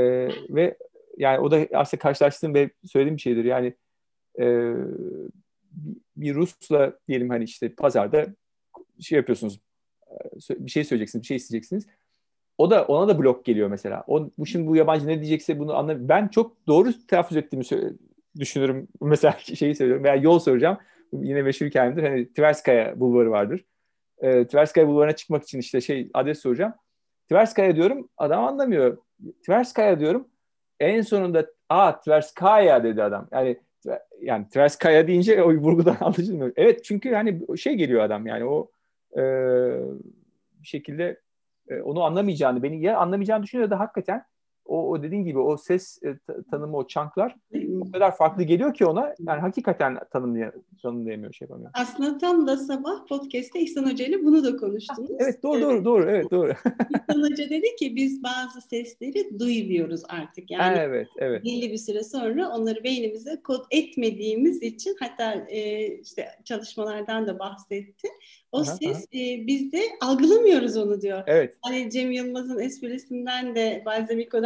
ve 0.50 0.78
yani 1.18 1.40
o 1.40 1.52
da 1.52 1.68
aslında 1.74 2.02
karşılaştığım 2.02 2.54
ve 2.54 2.70
söylediğim 2.86 3.18
bir 3.18 3.22
şeydir. 3.22 3.46
Yani 3.46 3.74
e, 4.40 4.74
bir 6.18 6.36
Rus'la 6.36 6.94
diyelim 7.08 7.30
hani 7.30 7.44
işte 7.44 7.76
pazarda 7.76 8.26
şey 9.02 9.16
yapıyorsunuz 9.16 9.60
bir 10.50 10.72
şey 10.72 10.84
söyleyeceksiniz, 10.84 11.24
bir 11.24 11.28
şey 11.28 11.38
isteyeceksiniz. 11.38 11.88
O 12.58 12.72
da 12.72 12.86
ona 12.86 13.08
da 13.08 13.20
blok 13.20 13.46
geliyor 13.46 13.70
mesela. 13.70 14.04
O 14.08 14.30
bu 14.38 14.46
şimdi 14.46 14.68
bu 14.68 14.76
yabancı 14.76 15.08
ne 15.08 15.20
diyecekse 15.20 15.60
bunu 15.60 15.76
anla. 15.76 16.10
Ben 16.10 16.28
çok 16.28 16.68
doğru 16.68 17.08
telaffuz 17.08 17.38
ettiğimi 17.38 17.66
düşünürüm. 18.40 18.88
Mesela 19.02 19.38
şeyi 19.40 19.76
söylüyorum 19.76 20.04
veya 20.04 20.16
yol 20.16 20.40
soracağım. 20.40 20.78
Yine 21.14 21.42
meşhur 21.42 21.66
hikayemdir. 21.66 22.04
Hani 22.04 22.34
Tverskaya 22.34 23.00
bulvarı 23.00 23.32
vardır. 23.32 23.66
E, 24.18 24.48
Tverskaya 24.48 24.88
bulvarına 24.88 25.16
çıkmak 25.16 25.44
için 25.44 25.60
işte 25.60 25.82
şey 25.82 26.10
adres 26.14 26.40
soracağım. 26.40 26.74
Tverskaya 27.30 27.76
diyorum. 27.76 28.10
Adam 28.18 28.44
anlamıyor. 28.44 28.98
Tverskaya 29.46 30.00
diyorum. 30.00 30.28
En 30.80 31.02
sonunda 31.02 31.46
a 31.70 32.00
Tverskaya 32.00 32.84
dedi 32.84 33.04
adam. 33.04 33.28
Yani 33.32 33.60
yani 34.22 34.50
Tverskaya 34.50 35.08
deyince 35.08 35.44
o 35.44 35.54
vurgudan 35.54 35.98
anlaşılmıyor. 36.02 36.52
Evet 36.56 36.84
çünkü 36.84 37.14
hani 37.14 37.58
şey 37.58 37.74
geliyor 37.74 38.02
adam 38.02 38.28
yani 38.28 38.46
o 38.46 38.72
e, 39.18 39.22
bir 40.62 40.68
şekilde 40.68 41.22
e, 41.70 41.82
onu 41.82 42.04
anlamayacağını, 42.04 42.64
beni 42.64 42.82
ya 42.82 42.98
anlamayacağını 42.98 43.44
düşünüyor 43.44 43.70
da 43.70 43.80
hakikaten 43.80 44.26
o, 44.66 44.90
o 44.90 45.04
dediğin 45.04 45.24
gibi 45.24 45.40
o 45.40 45.58
ses 45.58 46.00
e, 46.04 46.18
tanımı, 46.52 46.78
o 46.78 46.88
çanklar 46.88 47.36
o 47.82 47.92
kadar 47.92 48.18
farklı 48.18 48.44
geliyor 48.44 48.74
ki 48.74 48.86
ona 48.86 49.16
yani 49.20 49.42
hakikaten 49.42 49.98
tanımlay 50.12 50.52
tanımlayamıyor, 50.82 51.34
şey 51.34 51.46
yapamıyor. 51.46 51.72
Aslında 51.74 52.18
tam 52.18 52.48
da 52.48 52.58
sabah 52.58 53.08
podcast'te 53.08 53.60
İhsan 53.60 53.92
Hoca 53.92 54.06
ile 54.06 54.24
bunu 54.24 54.44
da 54.44 54.58
konuştunuz. 54.58 55.12
Evet 55.20 55.44
doğru 55.44 55.62
doğru 55.62 55.86
doğru 55.86 56.10
evet 56.10 56.32
doğru. 56.32 56.50
İhsan 57.10 57.22
Hoca 57.22 57.50
dedi 57.50 57.76
ki 57.80 57.96
biz 57.96 58.24
bazı 58.24 58.62
sesleri 58.62 59.40
duymuyoruz 59.40 60.02
artık. 60.10 60.52
Yani 60.52 60.78
evet 60.78 61.08
evet. 61.18 61.44
belli 61.44 61.72
bir 61.72 61.78
süre 61.78 62.04
sonra 62.04 62.50
onları 62.50 62.84
beynimize 62.84 63.42
kod 63.44 63.66
etmediğimiz 63.72 64.64
için 64.64 64.96
hatta 65.00 65.34
e, 65.34 65.88
işte 65.88 66.28
çalışmalardan 66.44 67.28
da 67.28 67.40
bahsetti. 67.40 68.08
O 68.52 68.58
Aha, 68.58 68.66
ses 68.66 69.04
e, 69.04 69.48
biz 69.48 69.72
de 69.72 69.82
algılamıyoruz 70.02 70.78
onu 70.78 71.02
diyor. 71.02 71.24
Evet. 71.28 71.56
Hani 71.62 71.90
Cem 71.92 72.12
Yılmaz'ın 72.12 72.60
esprisinden 72.60 73.56
de 73.56 73.84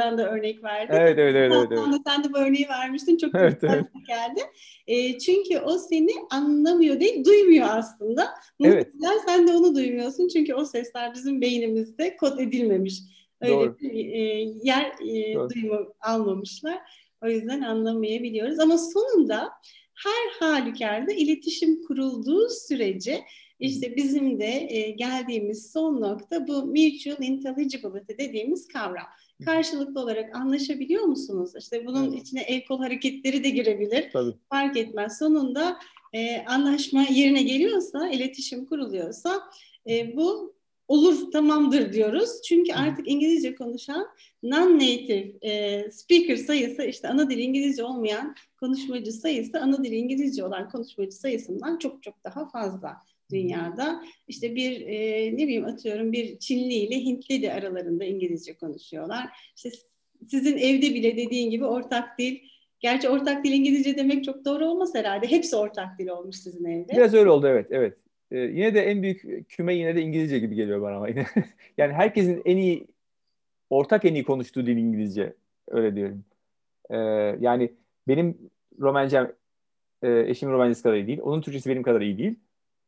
Balzamico'dan 0.10 0.18
da 0.18 0.32
örnek 0.32 0.64
verdi. 0.64 0.92
Evet 0.92 1.20
evet 1.20 1.36
evet. 1.36 1.52
evet, 1.54 1.68
evet. 1.72 1.80
Sen, 1.84 1.94
de, 1.94 1.98
sen 2.08 2.24
de 2.24 2.34
bu 2.34 2.38
örneği 2.38 2.68
vermiştin. 2.70 3.18
Çok 3.18 3.36
Evet, 3.36 3.62
güzel 3.62 3.86
geldi. 4.08 4.42
E, 4.88 5.20
çünkü 5.20 5.60
o 5.60 5.78
seni 5.78 6.12
anlamıyor 6.30 7.00
değil, 7.00 7.26
duymuyor 7.26 7.68
aslında. 7.70 8.30
Evet. 8.64 8.94
Muhtemelen 8.94 9.20
sen 9.26 9.48
de 9.48 9.54
onu 9.54 9.76
duymuyorsun. 9.76 10.28
Çünkü 10.28 10.54
o 10.54 10.66
sesler 10.66 11.14
bizim 11.14 11.42
beynimizde 11.42 12.18
kod 12.18 12.40
edilmemiş. 12.40 13.00
Öyle 13.42 13.54
Doğru. 13.54 13.78
bir 13.80 13.90
e, 13.90 14.20
yer 14.64 14.86
e, 14.86 15.34
Doğru. 15.34 15.50
duyma 15.50 15.80
almamışlar. 16.02 16.80
O 17.24 17.28
yüzden 17.28 17.62
anlamayabiliyoruz. 17.62 18.60
Ama 18.60 18.78
sonunda 18.78 19.50
her 19.96 20.48
halükarda 20.48 21.12
iletişim 21.12 21.84
kurulduğu 21.84 22.50
sürece 22.50 23.22
işte 23.60 23.96
bizim 23.96 24.40
de 24.40 24.68
e, 24.70 24.90
geldiğimiz 24.90 25.72
son 25.72 26.02
nokta 26.02 26.48
bu 26.48 26.54
mutual 26.54 27.24
intelligibility 27.24 28.14
dediğimiz 28.18 28.68
kavram. 28.68 29.06
Karşılıklı 29.46 30.02
olarak 30.02 30.36
anlaşabiliyor 30.36 31.04
musunuz? 31.04 31.52
İşte 31.60 31.86
bunun 31.86 32.12
Evet. 32.12 32.22
içine 32.22 32.42
el 32.42 32.66
kol 32.66 32.80
hareketleri 32.80 33.44
de 33.44 33.50
girebilir. 33.50 34.10
Tabii. 34.14 34.34
Fark 34.50 34.78
etmez. 34.78 35.20
Sonunda 35.20 35.80
e, 36.14 36.46
anlaşma 36.46 37.02
yerine 37.02 37.44
geliyorsa, 37.44 38.10
iletişim 38.10 38.66
kuruluyorsa 38.66 39.42
e, 39.90 40.16
bu 40.16 40.56
olur 40.88 41.32
tamamdır 41.32 41.94
diyoruz. 41.94 42.30
Çünkü 42.48 42.74
artık 42.74 43.08
İngilizce 43.12 43.56
konuşan 43.56 44.08
non-native 44.44 45.46
e, 45.46 45.92
speaker 45.92 46.36
sayısı 46.36 46.84
işte 46.84 47.08
ana 47.08 47.30
dili 47.30 47.42
İngilizce 47.42 47.84
olmayan 47.84 48.36
konuşmacı 48.60 49.12
sayısı 49.14 49.60
ana 49.60 49.84
dili 49.84 49.96
İngilizce 49.96 50.46
olan 50.46 50.70
konuşmacı 50.70 51.16
sayısından 51.16 51.78
çok 51.78 52.04
çok 52.04 52.24
daha 52.24 52.50
fazla 52.50 52.98
dünyada. 53.32 54.04
İşte 54.28 54.56
bir 54.56 54.82
e, 54.82 55.32
ne 55.34 55.38
bileyim 55.38 55.66
atıyorum 55.66 56.12
bir 56.12 56.40
Çinli 56.40 56.74
ile 56.74 56.96
Hintli 56.96 57.42
de 57.42 57.54
aralarında 57.54 58.06
İngilizce 58.06 58.58
konuşuyorlar. 58.58 59.28
İşte 59.56 59.70
sizin 60.28 60.58
evde 60.58 60.94
bile 60.94 61.18
dediğin 61.18 61.50
gibi 61.50 61.66
ortak 61.66 62.20
dil 62.20 62.38
Gerçi 62.80 63.10
ortak 63.10 63.46
dil 63.46 63.52
İngilizce 63.52 63.98
demek 63.98 64.24
çok 64.24 64.46
doğru 64.46 64.66
olmaz 64.66 64.96
herhalde. 64.96 65.28
Hepsi 65.28 65.56
ortak 65.56 66.00
dil 66.00 66.08
olmuş 66.08 66.36
sizin 66.36 66.66
evde. 66.66 66.94
Biraz 66.94 67.14
öyle 67.14 67.30
oldu 67.30 67.48
evet 67.48 67.68
evet. 67.70 67.98
Ee, 68.32 68.38
yine 68.38 68.74
de 68.74 68.82
en 68.82 69.02
büyük 69.02 69.50
küme 69.50 69.74
yine 69.74 69.96
de 69.96 70.02
İngilizce 70.02 70.40
gibi 70.40 70.56
geliyor 70.56 70.82
bana 70.82 70.96
ama 70.96 71.10
yine. 71.10 71.26
yani 71.78 71.94
herkesin 71.94 72.42
en 72.46 72.58
iyi 72.58 72.88
ortak 73.70 74.06
en 74.06 74.14
iyi 74.14 74.24
konuştuğu 74.24 74.66
dil 74.66 74.78
İngilizce 74.78 75.34
öyle 75.68 75.96
diyorum. 75.96 76.26
Ee, 76.90 76.98
yani 77.40 77.74
benim 78.08 78.38
Romencem 78.80 79.32
e, 80.04 80.20
eşimin 80.20 80.54
Romencesi 80.54 80.84
kadar 80.84 80.96
iyi 80.96 81.08
değil. 81.08 81.20
Onun 81.22 81.42
Türkçesi 81.42 81.70
benim 81.70 81.84
kadar 81.84 82.02
iyi 82.02 82.18
değil. 82.18 82.36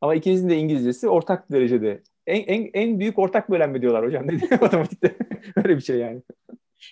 Ama 0.01 0.15
ikinizin 0.15 0.50
de 0.50 0.58
İngilizcesi 0.58 1.10
ortak 1.10 1.51
derecede. 1.51 2.03
En, 2.27 2.43
en, 2.43 2.70
en 2.74 3.00
büyük 3.00 3.20
ortak 3.20 3.50
bölenme 3.51 3.81
diyorlar 3.81 4.05
hocam 4.05 4.27
dedi 4.29 4.48
matematikte. 4.61 5.16
öyle 5.55 5.75
bir 5.77 5.81
şey 5.81 5.98
yani. 5.98 6.22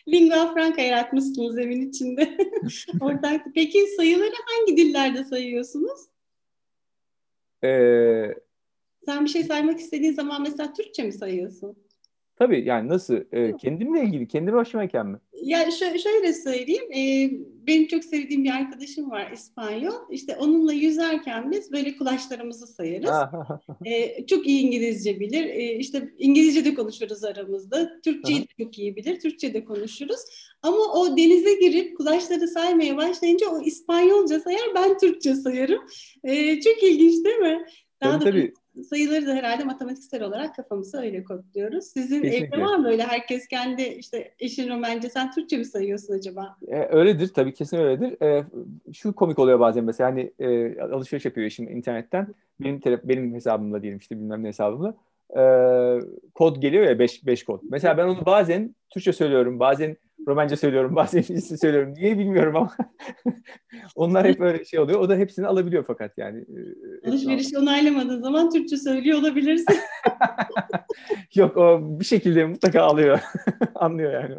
Lingua 0.08 0.54
franca 0.54 0.82
yaratmışsınız 0.84 1.58
evin 1.58 1.89
içinde. 1.89 2.38
ortak. 3.02 3.45
Peki 3.56 3.88
sayıları 3.98 4.34
hangi 4.45 4.78
dillerde 4.78 5.24
sayıyorsunuz? 5.24 6.00
Ee, 7.63 8.36
Sen 9.06 9.26
bir 9.26 9.30
şey 9.30 9.43
saymak 9.43 9.80
istediğin 9.80 10.13
zaman 10.13 10.41
mesela 10.41 10.74
Türkçe 10.74 11.04
mi 11.04 11.13
sayıyorsun? 11.13 11.78
Tabii 12.39 12.65
yani 12.65 12.89
nasıl? 12.89 13.15
Ee, 13.32 13.58
kendimle 13.58 14.04
ilgili, 14.04 14.28
kendime 14.28 14.58
başımayken 14.58 15.08
mi? 15.08 15.17
Ya 15.41 15.63
şö- 15.63 15.99
şöyle 15.99 16.34
söyleyeyim, 16.34 16.91
e, 16.91 17.32
benim 17.67 17.88
çok 17.88 18.04
sevdiğim 18.04 18.43
bir 18.43 18.49
arkadaşım 18.49 19.12
var 19.12 19.32
İspanyol. 19.32 20.12
İşte 20.12 20.36
onunla 20.36 20.73
yüzerken 20.73 21.52
biz 21.52 21.71
böyle 21.71 21.97
kulaçlarımızı 21.97 22.67
sayarız. 22.67 23.10
E, 23.86 24.25
çok 24.25 24.47
iyi 24.47 24.62
İngilizce 24.62 25.19
bilir. 25.19 25.45
E, 25.45 25.75
işte 25.75 26.10
İngilizce 26.17 26.65
de 26.65 26.73
konuşuruz 26.73 27.23
aramızda. 27.23 28.02
Türkçeyi 28.02 28.41
de 28.41 28.63
çok 28.63 28.80
iyi 28.80 28.95
bilir. 28.95 29.19
Türkçe 29.19 29.54
de 29.54 29.65
konuşuruz. 29.65 30.19
Ama 30.62 30.93
o 30.93 31.17
denize 31.17 31.54
girip 31.54 31.97
kulaçları 31.97 32.47
saymaya 32.47 32.97
başlayınca 32.97 33.47
o 33.49 33.62
İspanyolca 33.62 34.39
sayar, 34.39 34.75
ben 34.75 34.97
Türkçe 34.97 35.36
sayarım. 35.36 35.82
E, 36.23 36.62
çok 36.62 36.84
ilginç 36.84 37.25
değil 37.25 37.38
mi? 37.38 37.65
Daha 38.04 38.19
tabii, 38.19 38.25
da 38.25 38.32
tabii. 38.32 38.54
Sayıları 38.84 39.28
da 39.28 39.34
herhalde 39.34 39.63
matematiksel 39.63 40.24
olarak 40.24 40.56
kafamıza 40.56 41.02
öyle 41.02 41.24
kodluyoruz. 41.24 41.86
Sizin 41.86 42.22
Kesinlikle. 42.22 42.46
evde 42.46 42.65
var 42.65 42.78
mı 42.78 42.86
böyle 42.86 43.04
herkes 43.04 43.48
kendi 43.48 43.82
işte 43.82 44.32
eşin 44.39 44.70
Romence 44.70 45.10
sen 45.10 45.32
Türkçe 45.32 45.58
mi 45.58 45.65
sayıyorsun 45.65 46.13
acaba? 46.13 46.58
E, 46.68 46.76
öyledir 46.76 47.28
tabii 47.28 47.54
kesin 47.54 47.78
öyledir. 47.78 48.22
E, 48.22 48.46
şu 48.94 49.13
komik 49.13 49.39
oluyor 49.39 49.60
bazen 49.60 49.84
mesela 49.84 50.10
hani 50.10 50.32
e, 50.39 50.80
alışveriş 50.82 51.26
yapıyor 51.26 51.48
eşim 51.48 51.70
internetten. 51.70 52.28
Benim 52.60 52.82
benim 53.04 53.34
hesabımla 53.34 53.82
diyelim 53.82 54.00
işte 54.00 54.15
bilmem 54.15 54.44
ne 54.44 54.48
hesabımla. 54.48 54.96
E, 55.38 55.42
kod 56.34 56.62
geliyor 56.62 56.84
ya 56.84 57.00
5 57.00 57.26
5 57.26 57.44
kod. 57.44 57.60
Mesela 57.63 57.98
ben 57.98 58.08
onu 58.08 58.26
bazen 58.26 58.76
Türkçe 58.89 59.13
söylüyorum, 59.13 59.60
bazen 59.60 59.98
Romence 60.28 60.56
söylüyorum, 60.56 60.96
bazen 60.96 61.20
İngilizce 61.20 61.58
söylüyorum. 61.58 61.94
Niye 61.98 62.20
bilmiyorum 62.20 62.56
ama 62.56 62.76
onlar 63.96 64.28
hep 64.28 64.42
öyle 64.42 64.65
şey 64.65 64.80
oluyor. 64.80 65.00
O 65.00 65.10
da 65.10 65.15
hepsini 65.15 65.48
alabiliyor 65.48 65.84
fakat 65.88 66.18
yani. 66.18 66.46
e, 67.04 67.10
Alışverişi 67.10 67.58
onaylamadığın 67.58 68.22
zaman 68.22 68.50
Türkçe 68.50 68.78
söylüyor 68.78 69.20
olabilirsin. 69.20 69.78
Yok 71.36 71.58
o 71.58 71.80
bir 72.00 72.06
şekilde 72.06 72.46
mutlaka 72.46 72.82
alıyor. 72.82 73.20
Anlıyor 73.76 74.13
yani. 74.13 74.36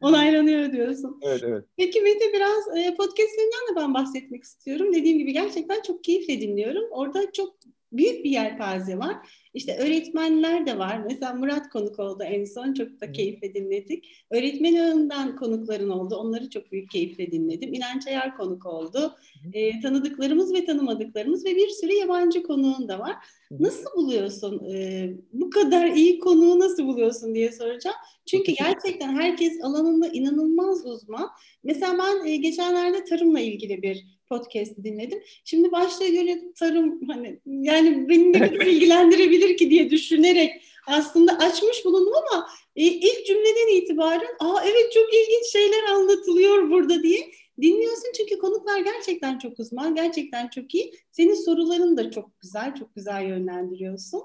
Onaylanıyor 0.00 0.72
diyorsun. 0.72 1.20
Evet 1.22 1.42
evet. 1.44 1.64
Peki 1.76 2.02
Mete 2.02 2.32
biraz 2.34 2.76
e, 2.76 2.94
podcastlerinden 2.94 3.70
de 3.70 3.76
ben 3.76 3.94
bahsetmek 3.94 4.42
istiyorum. 4.44 4.94
Dediğim 4.94 5.18
gibi 5.18 5.32
gerçekten 5.32 5.82
çok 5.82 6.04
keyifle 6.04 6.40
dinliyorum. 6.40 6.84
Orada 6.90 7.32
çok 7.32 7.54
büyük 7.92 8.24
bir 8.24 8.30
yelpaze 8.30 8.98
var. 8.98 9.16
İşte 9.54 9.78
öğretmenler 9.78 10.66
de 10.66 10.78
var. 10.78 11.02
Mesela 11.04 11.34
Murat 11.34 11.68
konuk 11.68 11.98
oldu 11.98 12.22
en 12.22 12.44
son. 12.44 12.74
Çok 12.74 13.00
da 13.00 13.12
keyifle 13.12 13.54
dinledik. 13.54 14.26
Öğretmen 14.30 14.74
ağından 14.74 15.36
konukların 15.36 15.90
oldu. 15.90 16.16
Onları 16.16 16.50
çok 16.50 16.72
büyük 16.72 16.90
keyifle 16.90 17.32
dinledim. 17.32 17.74
İnanç 17.74 18.06
Ayar 18.06 18.36
konuk 18.36 18.66
oldu. 18.66 19.16
E, 19.52 19.80
tanıdıklarımız 19.80 20.54
ve 20.54 20.64
tanımadıklarımız 20.64 21.44
ve 21.44 21.56
bir 21.56 21.68
sürü 21.68 21.92
yabancı 21.92 22.42
konuğun 22.42 22.88
da 22.88 22.98
var. 22.98 23.16
Nasıl 23.50 23.96
buluyorsun? 23.96 24.70
E, 24.74 25.10
bu 25.32 25.50
kadar 25.50 25.86
iyi 25.86 26.18
konuğu 26.18 26.58
nasıl 26.58 26.86
buluyorsun 26.86 27.34
diye 27.34 27.52
soracağım. 27.52 27.96
Çünkü 28.26 28.52
gerçekten 28.52 29.14
herkes 29.14 29.64
alanında 29.64 30.08
inanılmaz 30.08 30.86
uzman. 30.86 31.28
Mesela 31.64 31.98
ben 31.98 32.26
e, 32.26 32.36
geçenlerde 32.36 33.04
tarımla 33.04 33.40
ilgili 33.40 33.82
bir 33.82 34.06
podcast 34.32 34.76
dinledim. 34.84 35.22
Şimdi 35.44 35.72
başlığa 35.72 36.08
göre 36.08 36.38
tarım 36.54 37.08
hani 37.08 37.40
yani 37.46 38.08
beni 38.08 38.32
ne 38.32 38.38
kadar 38.38 38.66
ilgilendirebilir 38.66 39.56
ki 39.56 39.70
diye 39.70 39.90
düşünerek 39.90 40.62
aslında 40.86 41.32
açmış 41.32 41.84
bulundum 41.84 42.12
ama 42.32 42.46
e, 42.76 42.84
ilk 42.84 43.26
cümleden 43.26 43.76
itibaren 43.76 44.34
aa 44.40 44.62
evet 44.64 44.92
çok 44.94 45.14
ilginç 45.14 45.52
şeyler 45.52 45.82
anlatılıyor 45.94 46.70
burada 46.70 47.02
diye 47.02 47.20
dinliyorsun 47.60 48.12
çünkü 48.16 48.38
konuklar 48.38 48.80
gerçekten 48.80 49.38
çok 49.38 49.58
uzman, 49.58 49.94
gerçekten 49.94 50.48
çok 50.48 50.74
iyi. 50.74 50.92
Senin 51.10 51.34
soruların 51.34 51.96
da 51.96 52.10
çok 52.10 52.40
güzel, 52.40 52.74
çok 52.74 52.94
güzel 52.94 53.26
yönlendiriyorsun. 53.26 54.22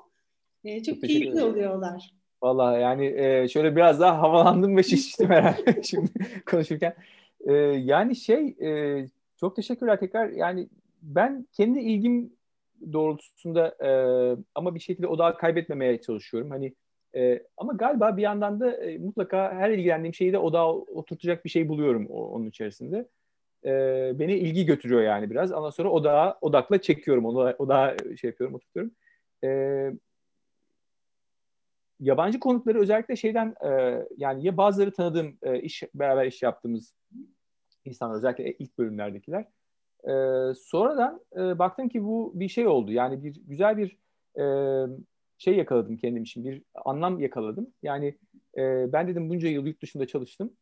E, 0.63 0.83
çok, 0.83 0.95
Çok 0.95 1.03
keyifli 1.03 1.43
oluyorlar. 1.43 2.11
Vallahi 2.41 2.81
yani 2.81 3.05
e, 3.05 3.47
şöyle 3.47 3.75
biraz 3.75 3.99
daha 3.99 4.21
havalandım 4.21 4.77
ve 4.77 4.83
şiştim 4.91 5.29
herhalde 5.29 5.83
şimdi 5.83 6.09
konuşurken. 6.45 6.95
E, 7.47 7.53
yani 7.53 8.15
şey 8.15 8.55
e, 8.61 9.05
çok 9.39 9.55
teşekkürler 9.55 9.99
tekrar. 9.99 10.29
Yani 10.29 10.69
ben 11.01 11.47
kendi 11.53 11.79
ilgim 11.79 12.33
doğrultusunda 12.93 13.75
e, 13.85 13.89
ama 14.55 14.75
bir 14.75 14.79
şekilde 14.79 15.07
odağı 15.07 15.37
kaybetmemeye 15.37 16.01
çalışıyorum. 16.01 16.51
Hani 16.51 16.73
e, 17.15 17.43
ama 17.57 17.73
galiba 17.73 18.17
bir 18.17 18.21
yandan 18.21 18.59
da 18.59 18.71
e, 18.71 18.97
mutlaka 18.97 19.53
her 19.53 19.69
ilgilendiğim 19.69 20.13
şeyi 20.13 20.33
de 20.33 20.37
odağa 20.37 20.73
oturtacak 20.73 21.45
bir 21.45 21.49
şey 21.49 21.69
buluyorum 21.69 22.07
o, 22.09 22.27
onun 22.27 22.45
içerisinde. 22.45 23.07
E, 23.65 23.71
beni 24.19 24.33
ilgi 24.33 24.65
götürüyor 24.65 25.01
yani 25.01 25.29
biraz. 25.29 25.51
Ondan 25.51 25.69
sonra 25.69 25.89
odağa 25.89 26.37
odakla 26.41 26.81
çekiyorum 26.81 27.25
onu 27.25 27.53
odağa 27.57 27.97
şey 28.21 28.29
yapıyorum 28.29 28.55
oturtuyorum. 28.55 28.91
E, 29.43 29.49
yabancı 31.99 32.39
konukları 32.39 32.79
özellikle 32.79 33.15
şeyden 33.15 33.55
e, 33.65 34.01
yani 34.17 34.45
ya 34.45 34.57
bazıları 34.57 34.91
tanıdığım 34.91 35.37
e, 35.43 35.59
iş 35.59 35.83
beraber 35.95 36.25
iş 36.25 36.41
yaptığımız 36.41 36.93
insanlar 37.87 38.17
özellikle 38.17 38.53
ilk 38.53 38.77
bölümlerdekiler 38.77 39.45
E, 40.03 40.13
sonradan 40.55 41.21
e, 41.35 41.59
baktım 41.59 41.89
ki 41.89 42.03
bu 42.03 42.31
bir 42.35 42.49
şey 42.49 42.67
oldu. 42.67 42.91
Yani 42.91 43.23
bir 43.23 43.41
güzel 43.47 43.77
bir 43.77 43.97
e, 44.39 44.43
şey 45.37 45.55
yakaladım 45.55 45.97
kendim 45.97 46.23
için. 46.23 46.45
Bir 46.45 46.63
anlam 46.85 47.19
yakaladım. 47.19 47.67
Yani 47.83 48.17
e, 48.57 48.93
ben 48.93 49.07
dedim 49.07 49.29
bunca 49.29 49.47
yıl 49.47 49.65
yurt 49.65 49.81
dışında 49.81 50.07
çalıştım. 50.07 50.53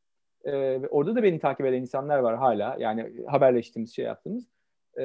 E, 0.44 0.52
ve 0.82 0.88
orada 0.88 1.16
da 1.16 1.24
beni 1.24 1.40
takip 1.40 1.66
eden 1.66 1.82
insanlar 1.82 2.20
var 2.20 2.38
hala. 2.38 2.76
Yani 2.80 3.14
haberleştiğimiz, 3.28 3.96
şey 3.96 4.06
yaptığımız. 4.06 4.48
E, 5.00 5.04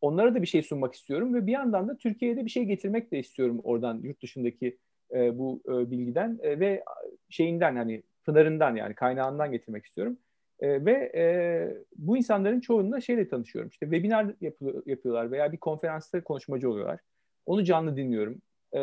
onlara 0.00 0.34
da 0.34 0.42
bir 0.42 0.46
şey 0.46 0.62
sunmak 0.62 0.94
istiyorum 0.94 1.34
ve 1.34 1.46
bir 1.46 1.52
yandan 1.52 1.88
da 1.88 1.96
Türkiye'de 1.96 2.44
bir 2.44 2.50
şey 2.50 2.64
getirmek 2.64 3.12
de 3.12 3.18
istiyorum 3.18 3.60
oradan 3.64 4.00
yurt 4.02 4.22
dışındaki 4.22 4.78
e, 5.14 5.38
bu 5.38 5.62
e, 5.68 5.90
bilgiden 5.90 6.38
e, 6.42 6.60
ve 6.60 6.84
şeyinden 7.30 7.76
hani 7.76 8.02
pınarından 8.24 8.76
yani 8.76 8.94
kaynağından 8.94 9.52
getirmek 9.52 9.84
istiyorum. 9.84 10.18
E, 10.60 10.84
ve 10.84 11.12
e, 11.14 11.24
bu 11.96 12.16
insanların 12.16 12.60
çoğunla 12.60 13.00
şeyle 13.00 13.28
tanışıyorum. 13.28 13.68
İşte 13.68 13.86
webinar 13.86 14.34
yapıyor, 14.40 14.82
yapıyorlar 14.86 15.30
veya 15.30 15.52
bir 15.52 15.58
konferansta 15.58 16.24
konuşmacı 16.24 16.70
oluyorlar. 16.70 17.00
Onu 17.46 17.64
canlı 17.64 17.96
dinliyorum. 17.96 18.42
E, 18.72 18.78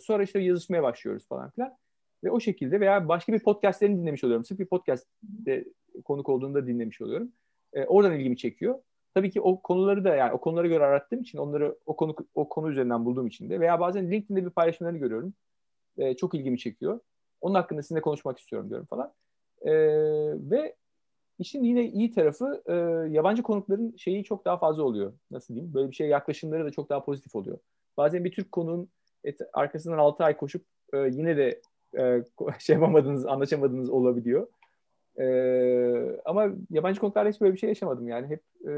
sonra 0.00 0.22
işte 0.22 0.38
yazışmaya 0.40 0.82
başlıyoruz 0.82 1.28
falan 1.28 1.50
filan. 1.50 1.76
Ve 2.24 2.30
o 2.30 2.40
şekilde 2.40 2.80
veya 2.80 3.08
başka 3.08 3.32
bir 3.32 3.38
podcastlerini 3.38 4.00
dinlemiş 4.00 4.24
oluyorum. 4.24 4.44
Sırf 4.44 4.58
bir 4.58 4.66
podcast'te 4.66 5.64
konuk 6.04 6.28
olduğunda 6.28 6.66
dinlemiş 6.66 7.00
oluyorum. 7.00 7.32
E, 7.72 7.84
oradan 7.84 8.12
ilgimi 8.12 8.36
çekiyor. 8.36 8.78
Tabii 9.14 9.30
ki 9.30 9.40
o 9.40 9.62
konuları 9.62 10.04
da 10.04 10.16
yani 10.16 10.32
o 10.32 10.40
konulara 10.40 10.66
göre 10.66 10.84
arattığım 10.84 11.20
için 11.20 11.38
onları 11.38 11.76
o 11.86 11.96
konu 11.96 12.16
o 12.34 12.48
konu 12.48 12.70
üzerinden 12.70 13.04
bulduğum 13.04 13.26
için 13.26 13.50
de 13.50 13.60
veya 13.60 13.80
bazen 13.80 14.10
LinkedIn'de 14.10 14.44
bir 14.44 14.50
paylaşımlarını 14.50 14.98
görüyorum. 14.98 15.34
E, 15.98 16.16
çok 16.16 16.34
ilgimi 16.34 16.58
çekiyor. 16.58 17.00
Onun 17.40 17.54
hakkında 17.54 17.82
sizinle 17.82 18.00
konuşmak 18.00 18.38
istiyorum 18.38 18.68
diyorum 18.68 18.86
falan. 18.86 19.12
E, 19.60 19.72
ve 20.50 20.74
işin 21.38 21.62
yine 21.62 21.84
iyi 21.84 22.12
tarafı 22.12 22.62
e, 22.66 22.74
yabancı 23.12 23.42
konukların 23.42 23.96
şeyi 23.96 24.24
çok 24.24 24.44
daha 24.44 24.58
fazla 24.58 24.82
oluyor. 24.82 25.12
Nasıl 25.30 25.54
diyeyim? 25.54 25.74
Böyle 25.74 25.90
bir 25.90 25.96
şeye 25.96 26.10
yaklaşımları 26.10 26.64
da 26.64 26.70
çok 26.70 26.90
daha 26.90 27.04
pozitif 27.04 27.34
oluyor. 27.34 27.58
Bazen 27.96 28.24
bir 28.24 28.32
Türk 28.32 28.52
konuğun 28.52 28.88
et, 29.24 29.40
arkasından 29.52 29.98
6 29.98 30.24
ay 30.24 30.36
koşup 30.36 30.64
e, 30.92 30.98
yine 30.98 31.36
de 31.36 31.60
e, 31.98 32.24
şey 32.58 32.74
yapamadığınız, 32.74 33.26
anlaşamadığınız 33.26 33.90
olabiliyor. 33.90 34.46
E, 35.18 36.20
ama 36.24 36.48
yabancı 36.70 37.00
konuklarda 37.00 37.28
hiç 37.30 37.40
böyle 37.40 37.52
bir 37.52 37.58
şey 37.58 37.68
yaşamadım 37.68 38.08
yani. 38.08 38.26
Hep 38.26 38.42
e, 38.68 38.72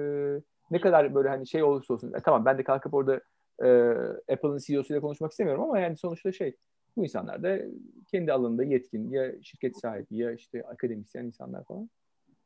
ne 0.71 0.81
kadar 0.81 1.15
böyle 1.15 1.29
hani 1.29 1.47
şey 1.47 1.63
olursa 1.63 1.95
olsun. 1.95 2.13
E, 2.13 2.21
tamam 2.21 2.45
ben 2.45 2.59
de 2.59 2.65
kalkıp 2.65 2.95
orada 2.95 3.21
e, 3.63 3.69
Apple'ın 4.33 4.59
CEO'suyla 4.59 5.01
konuşmak 5.01 5.31
istemiyorum 5.31 5.63
ama 5.63 5.79
yani 5.79 5.97
sonuçta 5.97 6.33
şey 6.33 6.57
bu 6.97 7.05
insanlar 7.05 7.43
da 7.43 7.59
kendi 8.11 8.33
alanında 8.33 8.65
yetkin 8.65 9.11
ya 9.11 9.43
şirket 9.43 9.81
sahibi 9.81 10.17
ya 10.17 10.33
işte 10.33 10.63
akademisyen 10.63 11.25
insanlar 11.25 11.65
falan. 11.65 11.91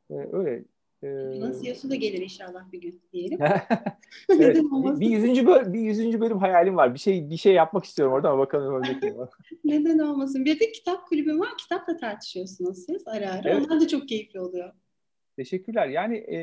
E, 0.09 0.15
öyle 0.31 0.63
Nasıl 1.03 1.63
CEO'su 1.63 1.89
da 1.89 1.95
gelir 1.95 2.21
inşallah 2.21 2.71
bir 2.71 2.81
gün 2.81 3.01
diyelim. 3.13 3.39
evet, 4.29 4.57
bir 4.99 5.09
yüzüncü 5.09 5.47
bölüm, 5.47 5.73
bir 5.73 5.79
yüzüncü 5.79 6.19
bölüm 6.19 6.37
hayalim 6.37 6.75
var. 6.75 6.93
Bir 6.93 6.99
şey 6.99 7.29
bir 7.29 7.37
şey 7.37 7.53
yapmak 7.53 7.85
istiyorum 7.85 8.13
orada 8.13 8.29
ama 8.29 8.39
bakalım 8.39 8.73
olacak 8.73 9.03
mı? 9.03 9.29
Neden 9.63 9.99
olmasın? 9.99 10.45
Bir 10.45 10.59
de 10.59 10.71
kitap 10.71 11.07
kulübü 11.07 11.39
var. 11.39 11.49
Kitapla 11.57 11.97
tartışıyorsunuz 11.97 12.85
siz 12.85 13.07
ara 13.07 13.31
ara. 13.31 13.49
Evet. 13.49 13.65
Onlar 13.65 13.81
da 13.81 13.87
çok 13.87 14.07
keyifli 14.07 14.39
oluyor. 14.39 14.73
Teşekkürler. 15.35 15.87
Yani 15.87 16.17
e, 16.17 16.37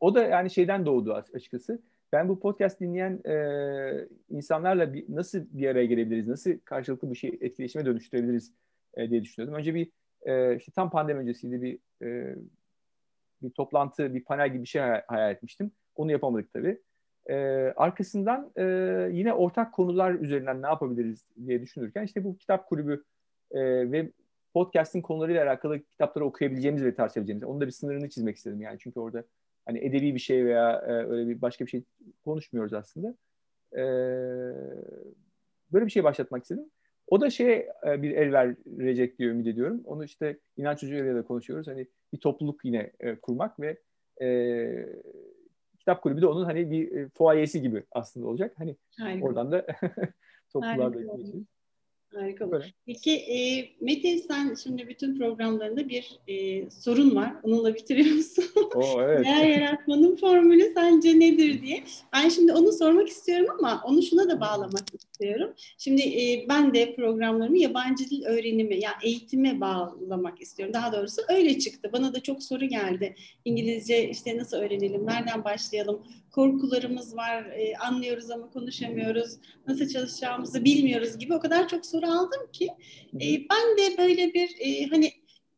o 0.00 0.14
da 0.14 0.22
yani 0.22 0.50
şeyden 0.50 0.86
doğdu 0.86 1.12
açıkçası. 1.12 1.82
Ben 2.12 2.28
bu 2.28 2.40
podcast 2.40 2.80
dinleyen 2.80 3.20
e, 3.24 4.08
insanlarla 4.30 4.94
bir, 4.94 5.04
nasıl 5.08 5.40
bir 5.50 5.66
araya 5.66 5.86
gelebiliriz? 5.86 6.28
Nasıl 6.28 6.50
karşılıklı 6.64 7.10
bir 7.10 7.16
şey 7.16 7.38
etkileşime 7.40 7.86
dönüştürebiliriz 7.86 8.52
e, 8.94 9.10
diye 9.10 9.22
düşünüyordum. 9.22 9.58
Önce 9.58 9.74
bir 9.74 9.90
e, 10.22 10.56
işte 10.56 10.72
tam 10.72 10.90
pandemi 10.90 11.20
öncesiydi 11.20 11.62
bir 11.62 11.78
e, 12.06 12.36
bir 13.42 13.50
toplantı, 13.50 14.14
bir 14.14 14.24
panel 14.24 14.48
gibi 14.52 14.62
bir 14.62 14.68
şey 14.68 14.82
hayal 15.06 15.30
etmiştim. 15.30 15.70
Onu 15.96 16.12
yapamadık 16.12 16.52
tabii. 16.52 16.80
Ee, 17.30 17.34
arkasından 17.76 18.52
e, 18.56 18.62
yine 19.12 19.32
ortak 19.32 19.74
konular 19.74 20.14
üzerinden 20.14 20.62
ne 20.62 20.66
yapabiliriz 20.66 21.24
diye 21.46 21.62
düşünürken 21.62 22.04
işte 22.04 22.24
bu 22.24 22.36
kitap 22.36 22.68
kulübü 22.68 23.04
e, 23.50 23.60
ve 23.92 24.10
podcast'in 24.54 25.02
konularıyla 25.02 25.44
alakalı 25.44 25.80
kitapları 25.80 26.24
okuyabileceğimiz 26.24 26.84
ve 26.84 26.94
tartışabileceğimiz. 26.94 27.44
Onun 27.44 27.60
da 27.60 27.66
bir 27.66 27.72
sınırını 27.72 28.08
çizmek 28.08 28.36
istedim 28.36 28.60
yani. 28.60 28.78
Çünkü 28.78 29.00
orada 29.00 29.24
hani 29.66 29.78
edebi 29.78 30.14
bir 30.14 30.20
şey 30.20 30.44
veya 30.44 30.72
e, 30.72 30.92
öyle 30.92 31.28
bir 31.28 31.42
başka 31.42 31.66
bir 31.66 31.70
şey 31.70 31.84
konuşmuyoruz 32.24 32.72
aslında. 32.72 33.14
E, 33.72 33.82
böyle 35.72 35.86
bir 35.86 35.90
şey 35.90 36.04
başlatmak 36.04 36.42
istedim. 36.42 36.70
O 37.06 37.20
da 37.20 37.30
şey 37.30 37.68
bir 37.84 38.10
el 38.10 38.56
verecek 38.66 39.18
diye 39.18 39.28
ümit 39.28 39.46
ediyorum. 39.46 39.80
Onu 39.84 40.04
işte 40.04 40.38
inanç 40.56 40.82
hocayla 40.82 41.14
da 41.14 41.22
konuşuyoruz. 41.22 41.66
Hani 41.66 41.86
bir 42.12 42.18
topluluk 42.18 42.64
yine 42.64 42.92
e, 43.00 43.16
kurmak 43.16 43.60
ve 43.60 43.78
e, 44.22 44.28
kitap 45.78 46.02
kulübü 46.02 46.22
de 46.22 46.26
onun 46.26 46.44
hani 46.44 46.70
bir 46.70 46.92
e, 46.92 47.08
fuayesi 47.08 47.62
gibi 47.62 47.84
aslında 47.92 48.26
olacak. 48.26 48.54
Hani 48.58 48.76
Harika. 48.98 49.26
oradan 49.26 49.52
da 49.52 49.66
topluluğa 50.52 50.88
geçeceğiz. 50.88 51.46
Harika. 52.16 52.50
Böyle. 52.50 52.64
Peki 52.86 53.12
e, 53.16 53.68
Mete 53.80 54.18
sen 54.18 54.54
şimdi 54.54 54.88
bütün 54.88 55.18
programlarında 55.18 55.88
bir 55.88 56.18
e, 56.28 56.70
sorun 56.70 57.14
var. 57.14 57.32
Onunla 57.42 57.74
bitiriyorsun. 57.74 58.44
Oo, 58.74 59.02
evet. 59.02 59.24
Değer 59.24 59.60
yaratmanın 59.60 60.16
formülü 60.16 60.72
sence 60.74 61.20
nedir 61.20 61.62
diye. 61.62 61.84
Ben 62.12 62.28
şimdi 62.28 62.52
onu 62.52 62.72
sormak 62.72 63.08
istiyorum 63.08 63.46
ama 63.58 63.82
onu 63.84 64.02
şuna 64.02 64.28
da 64.28 64.40
bağlamak 64.40 64.84
istiyorum. 64.94 65.54
Şimdi 65.78 66.02
e, 66.02 66.46
ben 66.48 66.74
de 66.74 66.94
programlarımı 66.94 67.58
yabancı 67.58 68.10
dil 68.10 68.24
öğrenimi 68.24 68.74
yani 68.80 68.96
eğitime 69.02 69.60
bağlamak 69.60 70.40
istiyorum. 70.40 70.74
Daha 70.74 70.92
doğrusu 70.92 71.22
öyle 71.28 71.58
çıktı. 71.58 71.90
Bana 71.92 72.14
da 72.14 72.20
çok 72.22 72.42
soru 72.42 72.64
geldi. 72.64 73.14
İngilizce 73.44 74.10
işte 74.10 74.38
nasıl 74.38 74.56
öğrenelim, 74.56 75.06
nereden 75.06 75.44
başlayalım? 75.44 76.02
Korkularımız 76.30 77.16
var, 77.16 77.44
e, 77.44 77.76
anlıyoruz 77.76 78.30
ama 78.30 78.50
konuşamıyoruz. 78.50 79.30
Nasıl 79.68 79.88
çalışacağımızı 79.88 80.64
bilmiyoruz 80.64 81.18
gibi 81.18 81.34
o 81.34 81.40
kadar 81.40 81.68
çok 81.68 81.86
soru 81.86 82.05
aldım 82.06 82.50
ki. 82.52 82.68
E, 83.14 83.26
ben 83.50 83.78
de 83.78 83.98
böyle 83.98 84.34
bir 84.34 84.50
e, 84.60 84.86
hani 84.86 85.12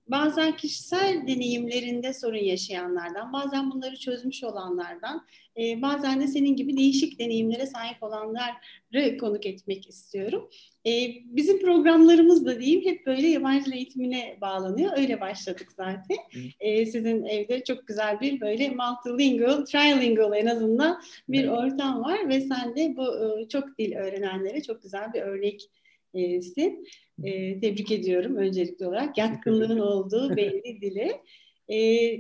bazen 0.08 0.56
kişisel 0.56 1.26
deneyimlerinde 1.26 2.14
sorun 2.14 2.44
yaşayanlardan, 2.44 3.32
bazen 3.32 3.70
bunları 3.70 3.96
çözmüş 3.96 4.44
olanlardan, 4.44 5.26
e, 5.58 5.82
bazen 5.82 6.20
de 6.20 6.26
senin 6.26 6.56
gibi 6.56 6.76
değişik 6.76 7.18
deneyimlere 7.18 7.66
sahip 7.66 8.02
olanları 8.02 9.18
konuk 9.20 9.46
etmek 9.46 9.88
istiyorum. 9.88 10.50
E, 10.87 10.90
bizim 11.24 11.61
programlarımız 11.61 12.46
da 12.46 12.61
diyeyim 12.61 12.84
hep 12.84 13.06
böyle 13.06 13.28
yabancı 13.28 13.74
eğitimine 13.74 14.38
bağlanıyor. 14.40 14.92
Öyle 14.96 15.20
başladık 15.20 15.68
zaten. 15.76 16.16
E, 16.61 16.87
sizin 16.87 17.24
evde 17.24 17.64
çok 17.64 17.87
güzel 17.87 18.20
bir 18.20 18.40
böyle 18.40 18.70
multilingual, 18.70 19.64
trilingual 19.64 20.37
en 20.37 20.46
azından 20.46 21.02
bir 21.28 21.44
evet. 21.44 21.58
ortam 21.58 22.04
var 22.04 22.28
ve 22.28 22.40
sen 22.40 22.76
de 22.76 22.96
bu 22.96 23.38
e, 23.40 23.48
çok 23.48 23.78
dil 23.78 23.96
öğrenenlere 23.96 24.62
çok 24.62 24.82
güzel 24.82 25.12
bir 25.12 25.22
örneksin. 26.14 26.87
E, 27.23 27.61
tebrik 27.61 27.92
ediyorum 27.92 28.37
öncelikli 28.37 28.87
olarak. 28.87 29.18
Yatkınlığın 29.18 29.79
olduğu 29.79 30.31
belli 30.37 30.81
dili. 30.81 31.12
E, 31.68 31.77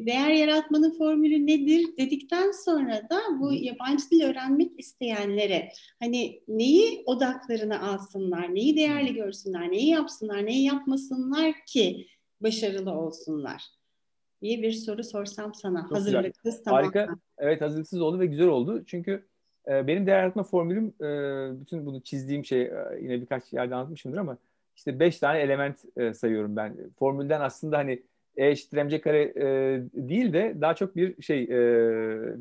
değer 0.06 0.30
yaratmanın 0.30 0.98
formülü 0.98 1.46
nedir 1.46 1.96
dedikten 1.98 2.50
sonra 2.64 3.02
da 3.10 3.20
bu 3.40 3.52
yabancı 3.52 4.10
dil 4.10 4.22
öğrenmek 4.22 4.80
isteyenlere 4.80 5.68
hani 6.00 6.42
neyi 6.48 7.02
odaklarına 7.06 7.80
alsınlar, 7.80 8.54
neyi 8.54 8.76
değerli 8.76 9.14
görsünler, 9.14 9.70
neyi 9.70 9.88
yapsınlar, 9.88 10.46
neyi 10.46 10.64
yapmasınlar 10.64 11.54
ki 11.66 12.06
başarılı 12.40 12.90
olsunlar 12.92 13.62
diye 14.42 14.62
bir 14.62 14.72
soru 14.72 15.04
sorsam 15.04 15.54
sana. 15.54 15.82
Çok 15.82 15.96
Hazırlıksız 15.96 16.62
tamam. 16.64 16.82
Harika. 16.82 17.08
Evet 17.38 17.60
hazırlıksız 17.60 18.00
oldu 18.00 18.20
ve 18.20 18.26
güzel 18.26 18.48
oldu. 18.48 18.84
Çünkü 18.86 19.12
e, 19.12 19.27
benim 19.68 20.06
değer 20.06 20.18
yaratma 20.18 20.42
formülüm 20.42 20.86
e, 21.00 21.60
bütün 21.60 21.86
bunu 21.86 22.00
çizdiğim 22.00 22.44
şey 22.44 22.62
e, 22.62 22.72
yine 23.00 23.20
birkaç 23.20 23.52
yerde 23.52 23.74
anlatmışımdır 23.74 24.18
ama 24.18 24.38
işte 24.76 25.00
beş 25.00 25.18
tane 25.18 25.38
element 25.38 25.84
e, 25.96 26.14
sayıyorum 26.14 26.56
ben. 26.56 26.76
Formülden 26.98 27.40
aslında 27.40 27.78
hani 27.78 28.02
E 28.36 28.48
eşittir 28.48 28.82
mc 28.82 29.00
kare 29.00 29.34
değil 29.94 30.32
de 30.32 30.56
daha 30.60 30.74
çok 30.74 30.96
bir 30.96 31.22
şey 31.22 31.48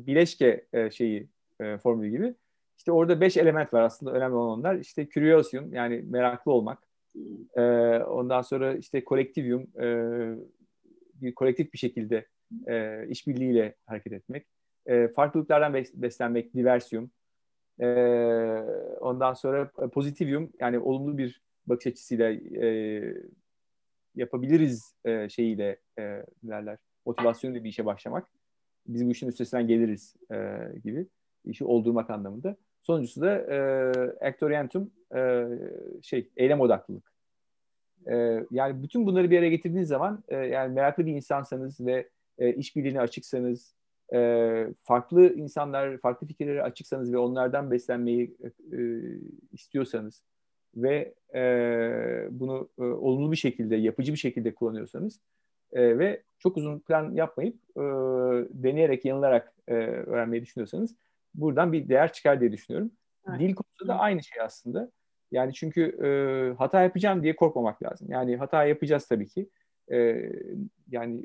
bileşke 0.06 0.64
şeyi 0.92 1.26
formülü 1.82 2.08
gibi. 2.10 2.34
İşte 2.78 2.92
orada 2.92 3.20
beş 3.20 3.36
element 3.36 3.74
var 3.74 3.82
aslında 3.82 4.12
önemli 4.12 4.34
olan 4.34 4.58
onlar. 4.58 4.76
İşte 4.76 5.08
curiosum 5.08 5.74
yani 5.74 6.04
meraklı 6.10 6.52
olmak. 6.52 6.78
Ondan 8.08 8.42
sonra 8.42 8.74
işte 8.74 9.04
kolektivyum 9.04 9.62
e, 9.80 9.86
bir 11.14 11.34
kolektif 11.34 11.72
bir 11.72 11.78
şekilde 11.78 12.26
işbirliğiyle 13.08 13.74
hareket 13.86 14.12
etmek. 14.12 14.46
Farklılıklardan 15.14 15.74
beslenmek, 15.94 16.54
diversiyum. 16.54 17.10
E, 17.80 17.86
ondan 19.00 19.34
sonra 19.34 19.70
pozitivyum 19.92 20.52
yani 20.60 20.78
olumlu 20.78 21.18
bir 21.18 21.42
bakış 21.66 21.86
açısıyla 21.86 22.30
e, 22.64 23.14
yapabiliriz 24.14 24.94
e, 25.04 25.28
şeyiyle 25.28 25.76
e, 25.98 26.24
derler 26.42 26.78
motivasyonlu 27.06 27.64
bir 27.64 27.68
işe 27.68 27.86
başlamak. 27.86 28.28
Biz 28.86 29.06
bu 29.06 29.10
işin 29.10 29.28
üstesinden 29.28 29.66
geliriz 29.66 30.16
e, 30.32 30.58
gibi 30.84 31.06
işi 31.44 31.64
oldurmak 31.64 32.10
anlamında. 32.10 32.56
Sonuncusu 32.82 33.20
da 33.20 33.36
e, 33.36 33.58
actorientum 34.26 34.90
e, 35.14 35.48
şey 36.02 36.30
eylem 36.36 36.60
odaklılık. 36.60 37.12
E, 38.06 38.44
yani 38.50 38.82
bütün 38.82 39.06
bunları 39.06 39.30
bir 39.30 39.38
araya 39.38 39.50
getirdiğiniz 39.50 39.88
zaman 39.88 40.24
e, 40.28 40.36
yani 40.36 40.74
meraklı 40.74 41.06
bir 41.06 41.12
insansanız 41.12 41.80
ve 41.80 42.08
e, 42.38 42.54
işbirliğine 42.54 43.00
açıksanız 43.00 43.74
e, 44.14 44.66
farklı 44.82 45.34
insanlar, 45.34 45.98
farklı 45.98 46.26
fikirlere 46.26 46.62
açıksanız 46.62 47.12
ve 47.12 47.18
onlardan 47.18 47.70
beslenmeyi 47.70 48.36
e, 48.72 48.78
istiyorsanız 49.52 50.22
ve 50.76 51.14
e, 51.34 51.40
bunu 52.30 52.68
e, 52.78 52.82
olumlu 52.82 53.32
bir 53.32 53.36
şekilde, 53.36 53.76
yapıcı 53.76 54.12
bir 54.12 54.18
şekilde 54.18 54.54
kullanıyorsanız 54.54 55.20
e, 55.72 55.98
ve 55.98 56.22
çok 56.38 56.56
uzun 56.56 56.78
plan 56.78 57.12
yapmayıp 57.12 57.56
e, 57.76 57.80
deneyerek, 58.50 59.04
yanılarak 59.04 59.52
e, 59.68 59.74
öğrenmeyi 59.74 60.42
düşünüyorsanız 60.42 60.96
buradan 61.34 61.72
bir 61.72 61.88
değer 61.88 62.12
çıkar 62.12 62.40
diye 62.40 62.52
düşünüyorum. 62.52 62.90
Evet. 63.28 63.40
Dil 63.40 63.54
konusunda 63.54 63.92
da 63.92 63.98
aynı 63.98 64.22
şey 64.22 64.42
aslında. 64.42 64.90
Yani 65.30 65.54
çünkü 65.54 65.82
e, 65.82 66.08
hata 66.58 66.82
yapacağım 66.82 67.22
diye 67.22 67.36
korkmamak 67.36 67.82
lazım. 67.82 68.08
Yani 68.10 68.36
hata 68.36 68.64
yapacağız 68.64 69.06
tabii 69.08 69.28
ki. 69.28 69.48
E, 69.92 70.30
yani 70.90 71.24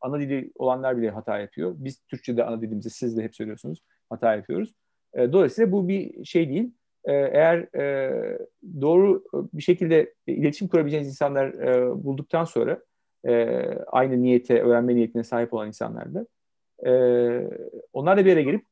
ana 0.00 0.20
dili 0.20 0.50
olanlar 0.54 0.96
bile 0.96 1.10
hata 1.10 1.38
yapıyor. 1.38 1.74
Biz 1.78 2.00
Türkçe'de 2.00 2.44
ana 2.44 2.62
dilimizi 2.62 2.90
siz 2.90 3.16
de 3.16 3.22
hep 3.22 3.34
söylüyorsunuz 3.34 3.82
hata 4.10 4.34
yapıyoruz. 4.34 4.74
E, 5.14 5.32
dolayısıyla 5.32 5.72
bu 5.72 5.88
bir 5.88 6.24
şey 6.24 6.48
değil. 6.48 6.70
E, 7.04 7.12
eğer 7.12 7.58
e, 7.80 8.38
doğru 8.80 9.24
bir 9.32 9.62
şekilde 9.62 10.14
iletişim 10.26 10.68
kurabileceğiniz 10.68 11.08
insanlar 11.08 11.46
e, 11.46 12.04
bulduktan 12.04 12.44
sonra 12.44 12.80
e, 13.26 13.58
aynı 13.86 14.22
niyete, 14.22 14.62
öğrenme 14.62 14.94
niyetine 14.94 15.24
sahip 15.24 15.54
olan 15.54 15.68
insanlarla 15.68 16.26
e, 16.86 16.90
onlarla 17.92 18.24
bir 18.24 18.30
yere 18.30 18.42
gelip 18.42 18.64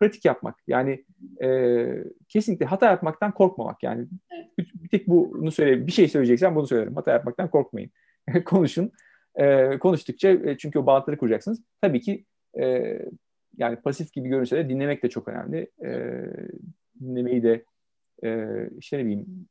pratik 0.00 0.24
yapmak. 0.24 0.56
Yani 0.66 1.04
e, 1.42 1.86
kesinlikle 2.28 2.66
hata 2.66 2.86
yapmaktan 2.86 3.34
korkmamak. 3.34 3.82
Yani 3.82 4.06
bir, 4.58 4.72
bir 4.74 4.88
tek 4.88 5.08
bunu 5.08 5.50
söyle, 5.50 5.86
bir 5.86 5.92
şey 5.92 6.08
söyleyeceksem 6.08 6.54
bunu 6.54 6.66
söylerim. 6.66 6.96
Hata 6.96 7.10
yapmaktan 7.10 7.50
korkmayın. 7.50 7.90
Konuşun. 8.44 8.92
E, 9.36 9.78
konuştukça 9.78 10.28
e, 10.28 10.56
çünkü 10.58 10.78
o 10.78 10.86
bağlantıları 10.86 11.18
kuracaksınız. 11.18 11.62
Tabii 11.80 12.00
ki 12.00 12.24
e, 12.60 12.98
yani 13.56 13.76
pasif 13.76 14.12
gibi 14.12 14.28
görünse 14.28 14.56
de 14.56 14.68
dinlemek 14.68 15.02
de 15.02 15.08
çok 15.08 15.28
önemli. 15.28 15.70
E, 15.84 16.22
dinlemeyi 17.00 17.42
de 17.42 17.64
e, 18.24 18.46
işte 18.78 18.98
ne 18.98 19.04
bileyim 19.04 19.46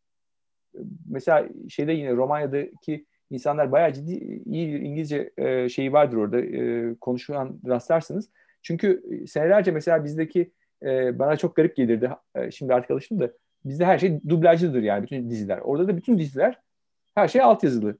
mesela 1.10 1.50
şeyde 1.70 1.92
yine 1.92 2.16
Romanya'daki 2.16 3.06
insanlar 3.30 3.72
bayağı 3.72 3.94
ciddi 3.94 4.12
iyi 4.46 4.74
bir 4.74 4.82
İngilizce 4.82 5.32
e, 5.38 5.70
şeyi 5.70 5.94
vardır 5.94 6.18
orada 6.18 6.42
e, 6.42 6.96
konuşulan 7.02 7.60
rastlarsınız. 7.68 8.30
Çünkü 8.62 9.04
senelerce 9.28 9.72
mesela 9.72 10.04
bizdeki 10.04 10.52
e, 10.84 11.20
bana 11.20 11.38
çok 11.38 11.56
garip 11.56 11.76
gelirdi. 11.76 12.10
E, 12.36 12.52
şimdi 12.52 12.74
artık 12.74 12.92
alıştım 12.92 13.20
da 13.20 13.32
bizde 13.66 13.86
her 13.86 14.00
şey 14.00 14.20
dublajlıdır 14.30 14.82
yani 14.82 15.04
bütün 15.04 15.30
diziler. 15.30 15.58
Orada 15.58 15.88
da 15.88 15.98
bütün 15.98 16.20
diziler 16.20 16.60
her 17.16 17.28
şey 17.28 17.42
altyazılı. 17.42 17.98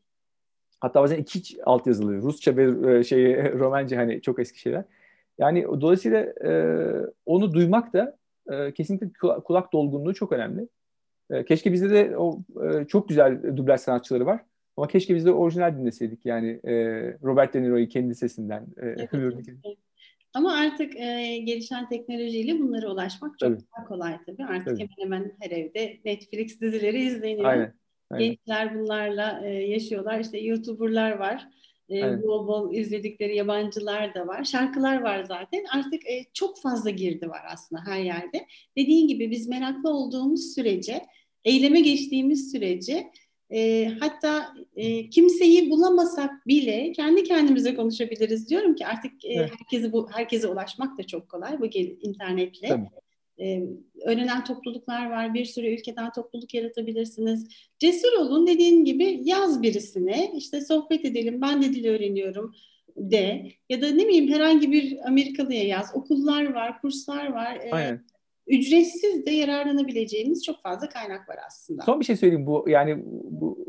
Hatta 0.80 1.02
bazen 1.02 1.18
iki 1.18 1.64
altyazılı. 1.64 2.16
Rusça 2.16 2.58
ve 2.58 2.98
e, 2.98 3.04
şey 3.04 3.54
Romence 3.54 3.96
hani 3.96 4.22
çok 4.22 4.40
eski 4.40 4.60
şeyler. 4.60 4.84
Yani 5.38 5.64
dolayısıyla 5.82 6.20
e, 6.46 6.52
onu 7.26 7.54
duymak 7.54 7.94
da 7.94 8.18
e, 8.52 8.74
kesinlikle 8.74 9.10
kulak 9.44 9.74
dolgunluğu 9.74 10.14
çok 10.14 10.32
önemli. 10.32 10.68
E, 11.30 11.46
keşke 11.46 11.74
bizde 11.74 11.90
de 11.90 12.18
o 12.18 12.40
e, 12.64 12.86
çok 12.86 13.10
güzel 13.10 13.58
dublaj 13.58 13.82
sanatçıları 13.82 14.26
var. 14.26 14.42
Ama 14.78 14.88
keşke 14.88 15.16
biz 15.16 15.26
de 15.26 15.32
orijinal 15.32 15.78
dinleseydik 15.78 16.26
yani 16.26 16.60
e, 16.64 16.74
Robert 17.24 17.54
De 17.54 17.64
Niro'yu 17.64 17.88
kendi 17.88 18.16
sesinden. 18.16 18.62
E, 18.62 18.86
evet, 18.86 19.10
evet. 19.14 19.78
Ama 20.34 20.54
artık 20.54 20.96
e, 20.96 21.38
gelişen 21.38 21.90
teknolojiyle 21.90 22.60
bunlara 22.60 22.92
ulaşmak 22.92 23.40
çok 23.40 23.50
tabii. 23.50 23.62
daha 23.78 23.86
kolay 23.86 24.18
tabii. 24.26 24.44
Artık 24.44 24.66
tabii. 24.66 24.90
hemen 24.98 25.18
hemen 25.18 25.32
her 25.40 25.52
evde 25.52 26.00
Netflix 26.06 26.62
dizileri 26.62 27.04
izleniyor. 27.04 27.50
Aynen. 27.50 27.74
Aynen. 28.12 28.26
Gençler 28.28 28.80
bunlarla 28.80 29.42
e, 29.46 29.50
yaşıyorlar. 29.50 30.20
İşte 30.20 30.40
YouTuber'lar 30.40 31.12
var. 31.12 31.48
E, 31.92 32.24
bol 32.24 32.48
bol 32.48 32.74
izledikleri 32.74 33.36
yabancılar 33.36 34.14
da 34.14 34.28
var. 34.28 34.44
Şarkılar 34.44 35.02
var 35.02 35.24
zaten. 35.24 35.66
Artık 35.74 36.10
e, 36.10 36.26
çok 36.34 36.62
fazla 36.62 36.90
girdi 36.90 37.30
var 37.30 37.42
aslında 37.54 37.82
her 37.86 38.00
yerde. 38.00 38.46
Dediğin 38.78 39.08
gibi 39.08 39.32
biz 39.32 39.48
meraklı 39.48 39.90
olduğumuz 39.90 40.54
sürece, 40.56 41.06
eyleme 41.46 41.82
geçtiğimiz 41.82 42.52
sürece 42.52 43.12
e, 43.52 43.92
hatta 44.00 44.54
e, 44.76 45.10
kimseyi 45.10 45.70
bulamasak 45.70 46.48
bile 46.48 46.92
kendi 46.92 47.24
kendimize 47.24 47.76
konuşabiliriz 47.76 48.50
diyorum 48.50 48.76
ki 48.76 48.88
artık 48.88 49.26
e, 49.26 49.34
evet. 49.34 49.52
herkese 49.52 49.92
bu 49.92 50.10
herkese 50.12 50.48
ulaşmak 50.48 50.98
da 50.98 51.04
çok 51.04 51.30
kolay 51.30 51.60
bu 51.60 51.66
internetle. 52.02 52.68
Tabii. 52.68 52.90
Ee, 53.40 53.64
öğrenen 54.06 54.44
topluluklar 54.44 55.10
var. 55.10 55.34
Bir 55.34 55.46
sürü 55.46 55.68
ülkeden 55.68 56.12
topluluk 56.12 56.54
yaratabilirsiniz. 56.54 57.48
Cesur 57.80 58.14
olun 58.14 58.48
dediğin 58.48 58.86
gibi 58.86 59.20
yaz 59.24 59.62
birisine 59.62 60.32
işte 60.36 60.62
sohbet 60.62 61.06
edelim 61.06 61.42
ben 61.42 61.62
de 61.62 61.66
dil 61.66 61.88
öğreniyorum 61.88 62.56
de 62.98 63.52
ya 63.70 63.82
da 63.82 63.92
ne 63.92 64.08
bileyim 64.08 64.34
herhangi 64.34 64.72
bir 64.72 65.08
Amerikalıya 65.08 65.64
yaz. 65.64 65.92
Okullar 65.96 66.54
var, 66.54 66.82
kurslar 66.82 67.34
var. 67.34 67.60
Ee, 67.64 67.72
Aynen 67.72 68.04
ücretsiz 68.50 69.26
de 69.26 69.32
yararlanabileceğimiz 69.32 70.46
çok 70.46 70.62
fazla 70.62 70.90
kaynak 70.90 71.30
var 71.30 71.38
aslında. 71.48 71.84
Son 71.84 72.00
bir 72.00 72.06
şey 72.06 72.16
söyleyeyim 72.16 72.46
bu 72.46 72.66
yani 72.68 73.04
bu 73.06 73.60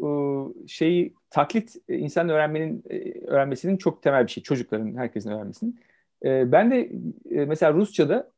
şeyi 0.67 1.15
taklit 1.31 1.77
insan 1.89 2.29
öğrenmenin 2.29 2.85
e, 2.91 3.21
öğrenmesinin 3.27 3.77
çok 3.77 4.03
temel 4.03 4.27
bir 4.27 4.31
şey 4.31 4.43
çocukların 4.43 4.97
herkesin 4.97 5.31
öğrenmesinin. 5.31 5.81
E, 6.25 6.53
ben 6.53 6.71
de 6.71 6.91
e, 7.31 7.45
mesela 7.45 7.73
Rusça'da 7.73 8.31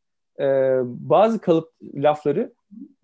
bazı 0.84 1.40
kalıp 1.40 1.72
lafları 1.94 2.52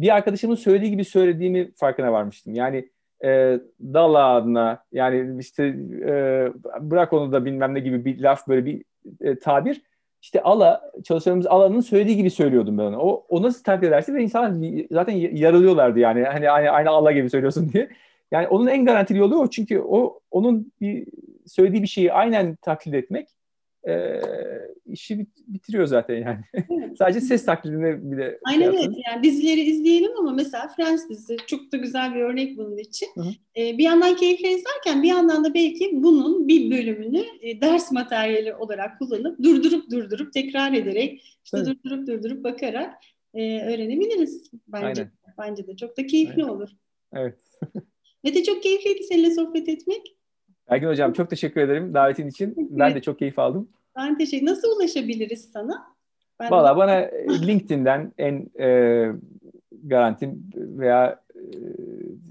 bir 0.01 0.15
arkadaşımın 0.15 0.55
söylediği 0.55 0.91
gibi 0.91 1.05
söylediğimi 1.05 1.73
farkına 1.75 2.13
varmıştım. 2.13 2.55
Yani 2.55 2.89
e, 3.25 3.61
dal 3.81 4.15
adına 4.15 4.85
yani 4.93 5.41
işte 5.41 5.75
bırak 6.81 7.13
onu 7.13 7.33
da 7.33 7.45
bilmem 7.45 7.75
ne 7.75 7.81
gibi 7.81 8.05
bir 8.05 8.21
laf 8.21 8.49
böyle 8.49 8.67
bir 8.67 8.85
tabir 9.41 9.83
işte 10.23 10.43
Ala, 10.43 10.91
çalışanımız 11.05 11.47
Ala'nın 11.47 11.81
söylediği 11.81 12.17
gibi 12.17 12.31
söylüyordum 12.31 12.79
ben 12.79 12.83
ona. 12.83 12.99
O, 12.99 13.27
o 13.29 13.43
nasıl 13.43 13.65
taklit 13.65 13.89
ederse 13.89 14.15
ve 14.15 14.23
insanlar 14.23 14.85
zaten 14.91 15.13
yarılıyorlardı 15.13 15.99
yani. 15.99 16.23
Hani 16.23 16.51
aynı, 16.51 16.71
aynı 16.71 16.91
Allah 16.91 17.13
gibi 17.13 17.31
söylüyorsun 17.31 17.73
diye. 17.73 17.89
Yani 18.33 18.49
onun 18.49 18.67
en 18.67 18.85
garantili 18.85 19.19
yolu 19.19 19.41
o. 19.41 19.51
Çünkü 19.51 19.81
o 19.81 20.21
onun 20.31 20.73
bir 20.81 21.07
söylediği 21.47 21.83
bir 21.83 21.89
şeyi 21.89 22.13
aynen 22.13 22.57
taklit 22.57 22.95
etmek 22.95 23.29
e, 23.89 24.21
işi 24.89 25.19
bit- 25.19 25.45
bitiriyor 25.47 25.87
zaten 25.87 26.15
yani. 26.15 26.41
Evet. 26.55 26.99
Sadece 26.99 27.21
ses 27.21 27.45
taklidine 27.45 28.11
bile 28.11 28.23
şey 28.25 28.39
Aynen 28.45 28.73
şey 28.73 28.85
evet. 28.85 28.97
Yani 29.09 29.23
dizileri 29.23 29.61
izleyelim 29.61 30.11
ama 30.19 30.33
mesela 30.33 30.69
Friends 30.69 31.09
dizisi 31.09 31.37
çok 31.47 31.73
da 31.73 31.77
güzel 31.77 32.15
bir 32.15 32.21
örnek 32.21 32.59
bunun 32.59 32.77
için. 32.77 33.09
Hı 33.15 33.21
hı. 33.21 33.31
E, 33.57 33.79
bir 33.79 33.85
yandan 33.85 34.17
keyifle 34.17 34.51
izlerken 34.51 35.03
bir 35.03 35.09
yandan 35.09 35.45
da 35.45 35.55
belki 35.55 35.91
bunun 35.93 36.49
bir 36.49 36.71
bölümünü 36.71 37.25
e, 37.41 37.61
ders 37.61 37.93
materyali 37.93 38.55
olarak 38.55 38.99
kullanıp 38.99 39.43
durdurup 39.43 39.91
durdurup 39.91 40.33
tekrar 40.33 40.73
ederek 40.73 41.39
işte 41.45 41.59
evet. 41.59 41.67
durdurup 41.67 42.07
durdurup 42.07 42.45
bakarak 42.45 42.95
e, 43.35 43.63
öğrenebiliriz 43.63 44.51
bence. 44.69 44.87
Aynen. 44.87 45.13
Bence 45.39 45.67
de 45.67 45.77
çok 45.77 45.97
da 45.99 46.07
keyifli 46.07 46.43
Aynen. 46.43 46.55
olur. 46.55 46.69
Evet. 47.13 47.39
Mete 48.25 48.43
çok 48.43 48.63
keyifliydi 48.63 49.03
seninle 49.03 49.31
sohbet 49.31 49.69
etmek. 49.69 50.17
Ergin 50.69 50.87
Hocam 50.87 51.13
çok 51.13 51.31
teşekkür 51.31 51.61
ederim 51.61 51.95
davetin 51.95 52.29
için. 52.29 52.55
Ben 52.59 52.95
de 52.95 53.03
çok 53.03 53.19
keyif 53.19 53.39
aldım. 53.39 53.69
Ben 53.99 54.19
teşekkür 54.19 54.47
Nasıl 54.47 54.77
ulaşabiliriz 54.77 55.51
sana? 55.53 55.87
Ben 56.41 56.51
Valla 56.51 56.75
de... 56.75 56.77
bana 56.77 57.11
LinkedIn'den 57.47 58.13
en 58.19 58.51
e, 58.61 59.09
garantim 59.83 60.51
veya 60.55 61.21
e, 61.35 61.43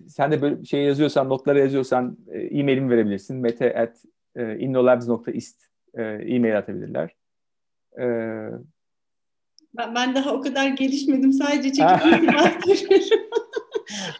sen 0.10 0.32
de 0.32 0.42
böyle 0.42 0.66
şey 0.66 0.84
yazıyorsan, 0.84 1.30
notlara 1.30 1.60
yazıyorsan 1.60 2.18
e, 2.32 2.40
e-mailimi 2.40 2.90
verebilirsin. 2.90 3.38
mete 3.38 3.76
at 3.76 4.04
e, 4.36 4.60
innolabs.ist 4.60 5.64
e, 5.94 6.04
e-mail 6.04 6.58
atabilirler. 6.58 7.16
E, 8.00 8.06
ben, 9.78 9.96
ben 9.96 10.16
daha 10.16 10.34
o 10.34 10.42
kadar 10.42 10.68
gelişmedim. 10.68 11.34
Sadece 11.34 11.74
çekim 11.74 11.88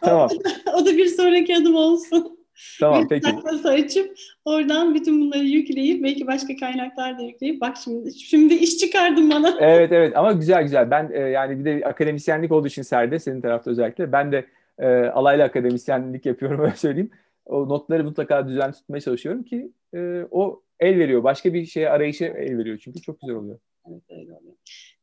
tamam. 0.00 0.30
o 0.74 0.86
da 0.86 0.96
bir 0.96 1.06
sonraki 1.06 1.56
adım 1.56 1.74
olsun. 1.74 2.37
Tamam 2.80 3.08
peki. 3.08 3.30
Sayfası 3.30 3.68
açıp 3.68 4.16
oradan 4.44 4.94
bütün 4.94 5.20
bunları 5.20 5.44
yükleyip 5.44 6.04
belki 6.04 6.26
başka 6.26 6.56
kaynaklar 6.56 7.18
da 7.18 7.22
yükleyip 7.22 7.60
bak 7.60 7.76
şimdi 7.84 8.14
şimdi 8.14 8.54
iş 8.54 8.78
çıkardın 8.78 9.30
bana. 9.30 9.56
Evet 9.60 9.92
evet 9.92 10.16
ama 10.16 10.32
güzel 10.32 10.62
güzel. 10.62 10.90
Ben 10.90 11.10
e, 11.12 11.18
yani 11.18 11.58
bir 11.58 11.64
de 11.64 11.86
akademisyenlik 11.86 12.52
olduğu 12.52 12.66
için 12.66 12.82
Serde 12.82 13.18
senin 13.18 13.40
tarafta 13.40 13.70
özellikle 13.70 14.12
ben 14.12 14.32
de 14.32 14.46
e, 14.78 14.86
alaylı 14.88 15.42
akademisyenlik 15.42 16.26
yapıyorum 16.26 16.60
öyle 16.64 16.76
söyleyeyim. 16.76 17.10
O 17.46 17.68
notları 17.68 18.04
mutlaka 18.04 18.48
düzenli 18.48 18.72
tutmaya 18.72 19.00
çalışıyorum 19.00 19.42
ki 19.42 19.72
e, 19.94 20.22
o 20.30 20.62
el 20.80 20.98
veriyor. 20.98 21.24
Başka 21.24 21.54
bir 21.54 21.66
şeye 21.66 21.88
arayışı 21.88 22.24
el 22.24 22.58
veriyor 22.58 22.78
çünkü 22.78 23.02
çok 23.02 23.20
güzel 23.20 23.36
oluyor. 23.36 23.58
Evet 23.90 24.02
öyle 24.10 24.32
oluyor. 24.32 24.54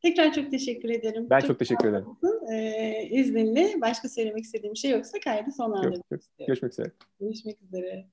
Tekrar 0.02 0.32
çok 0.32 0.50
teşekkür 0.50 0.90
ederim. 0.90 1.26
Ben 1.30 1.40
çok, 1.40 1.48
çok 1.48 1.58
teşekkür 1.58 1.88
ederim. 1.88 2.06
Ee, 2.52 3.08
izninle 3.10 3.80
başka 3.80 4.08
söylemek 4.08 4.44
istediğim 4.44 4.76
şey 4.76 4.90
yoksa 4.90 5.20
kaydı 5.20 5.52
sonlandırmak 5.52 5.96
istiyorum. 5.96 6.46
Görüşmek 6.46 6.72
üzere. 6.72 6.90
Görüşmek 7.20 7.62
üzere. 7.62 8.06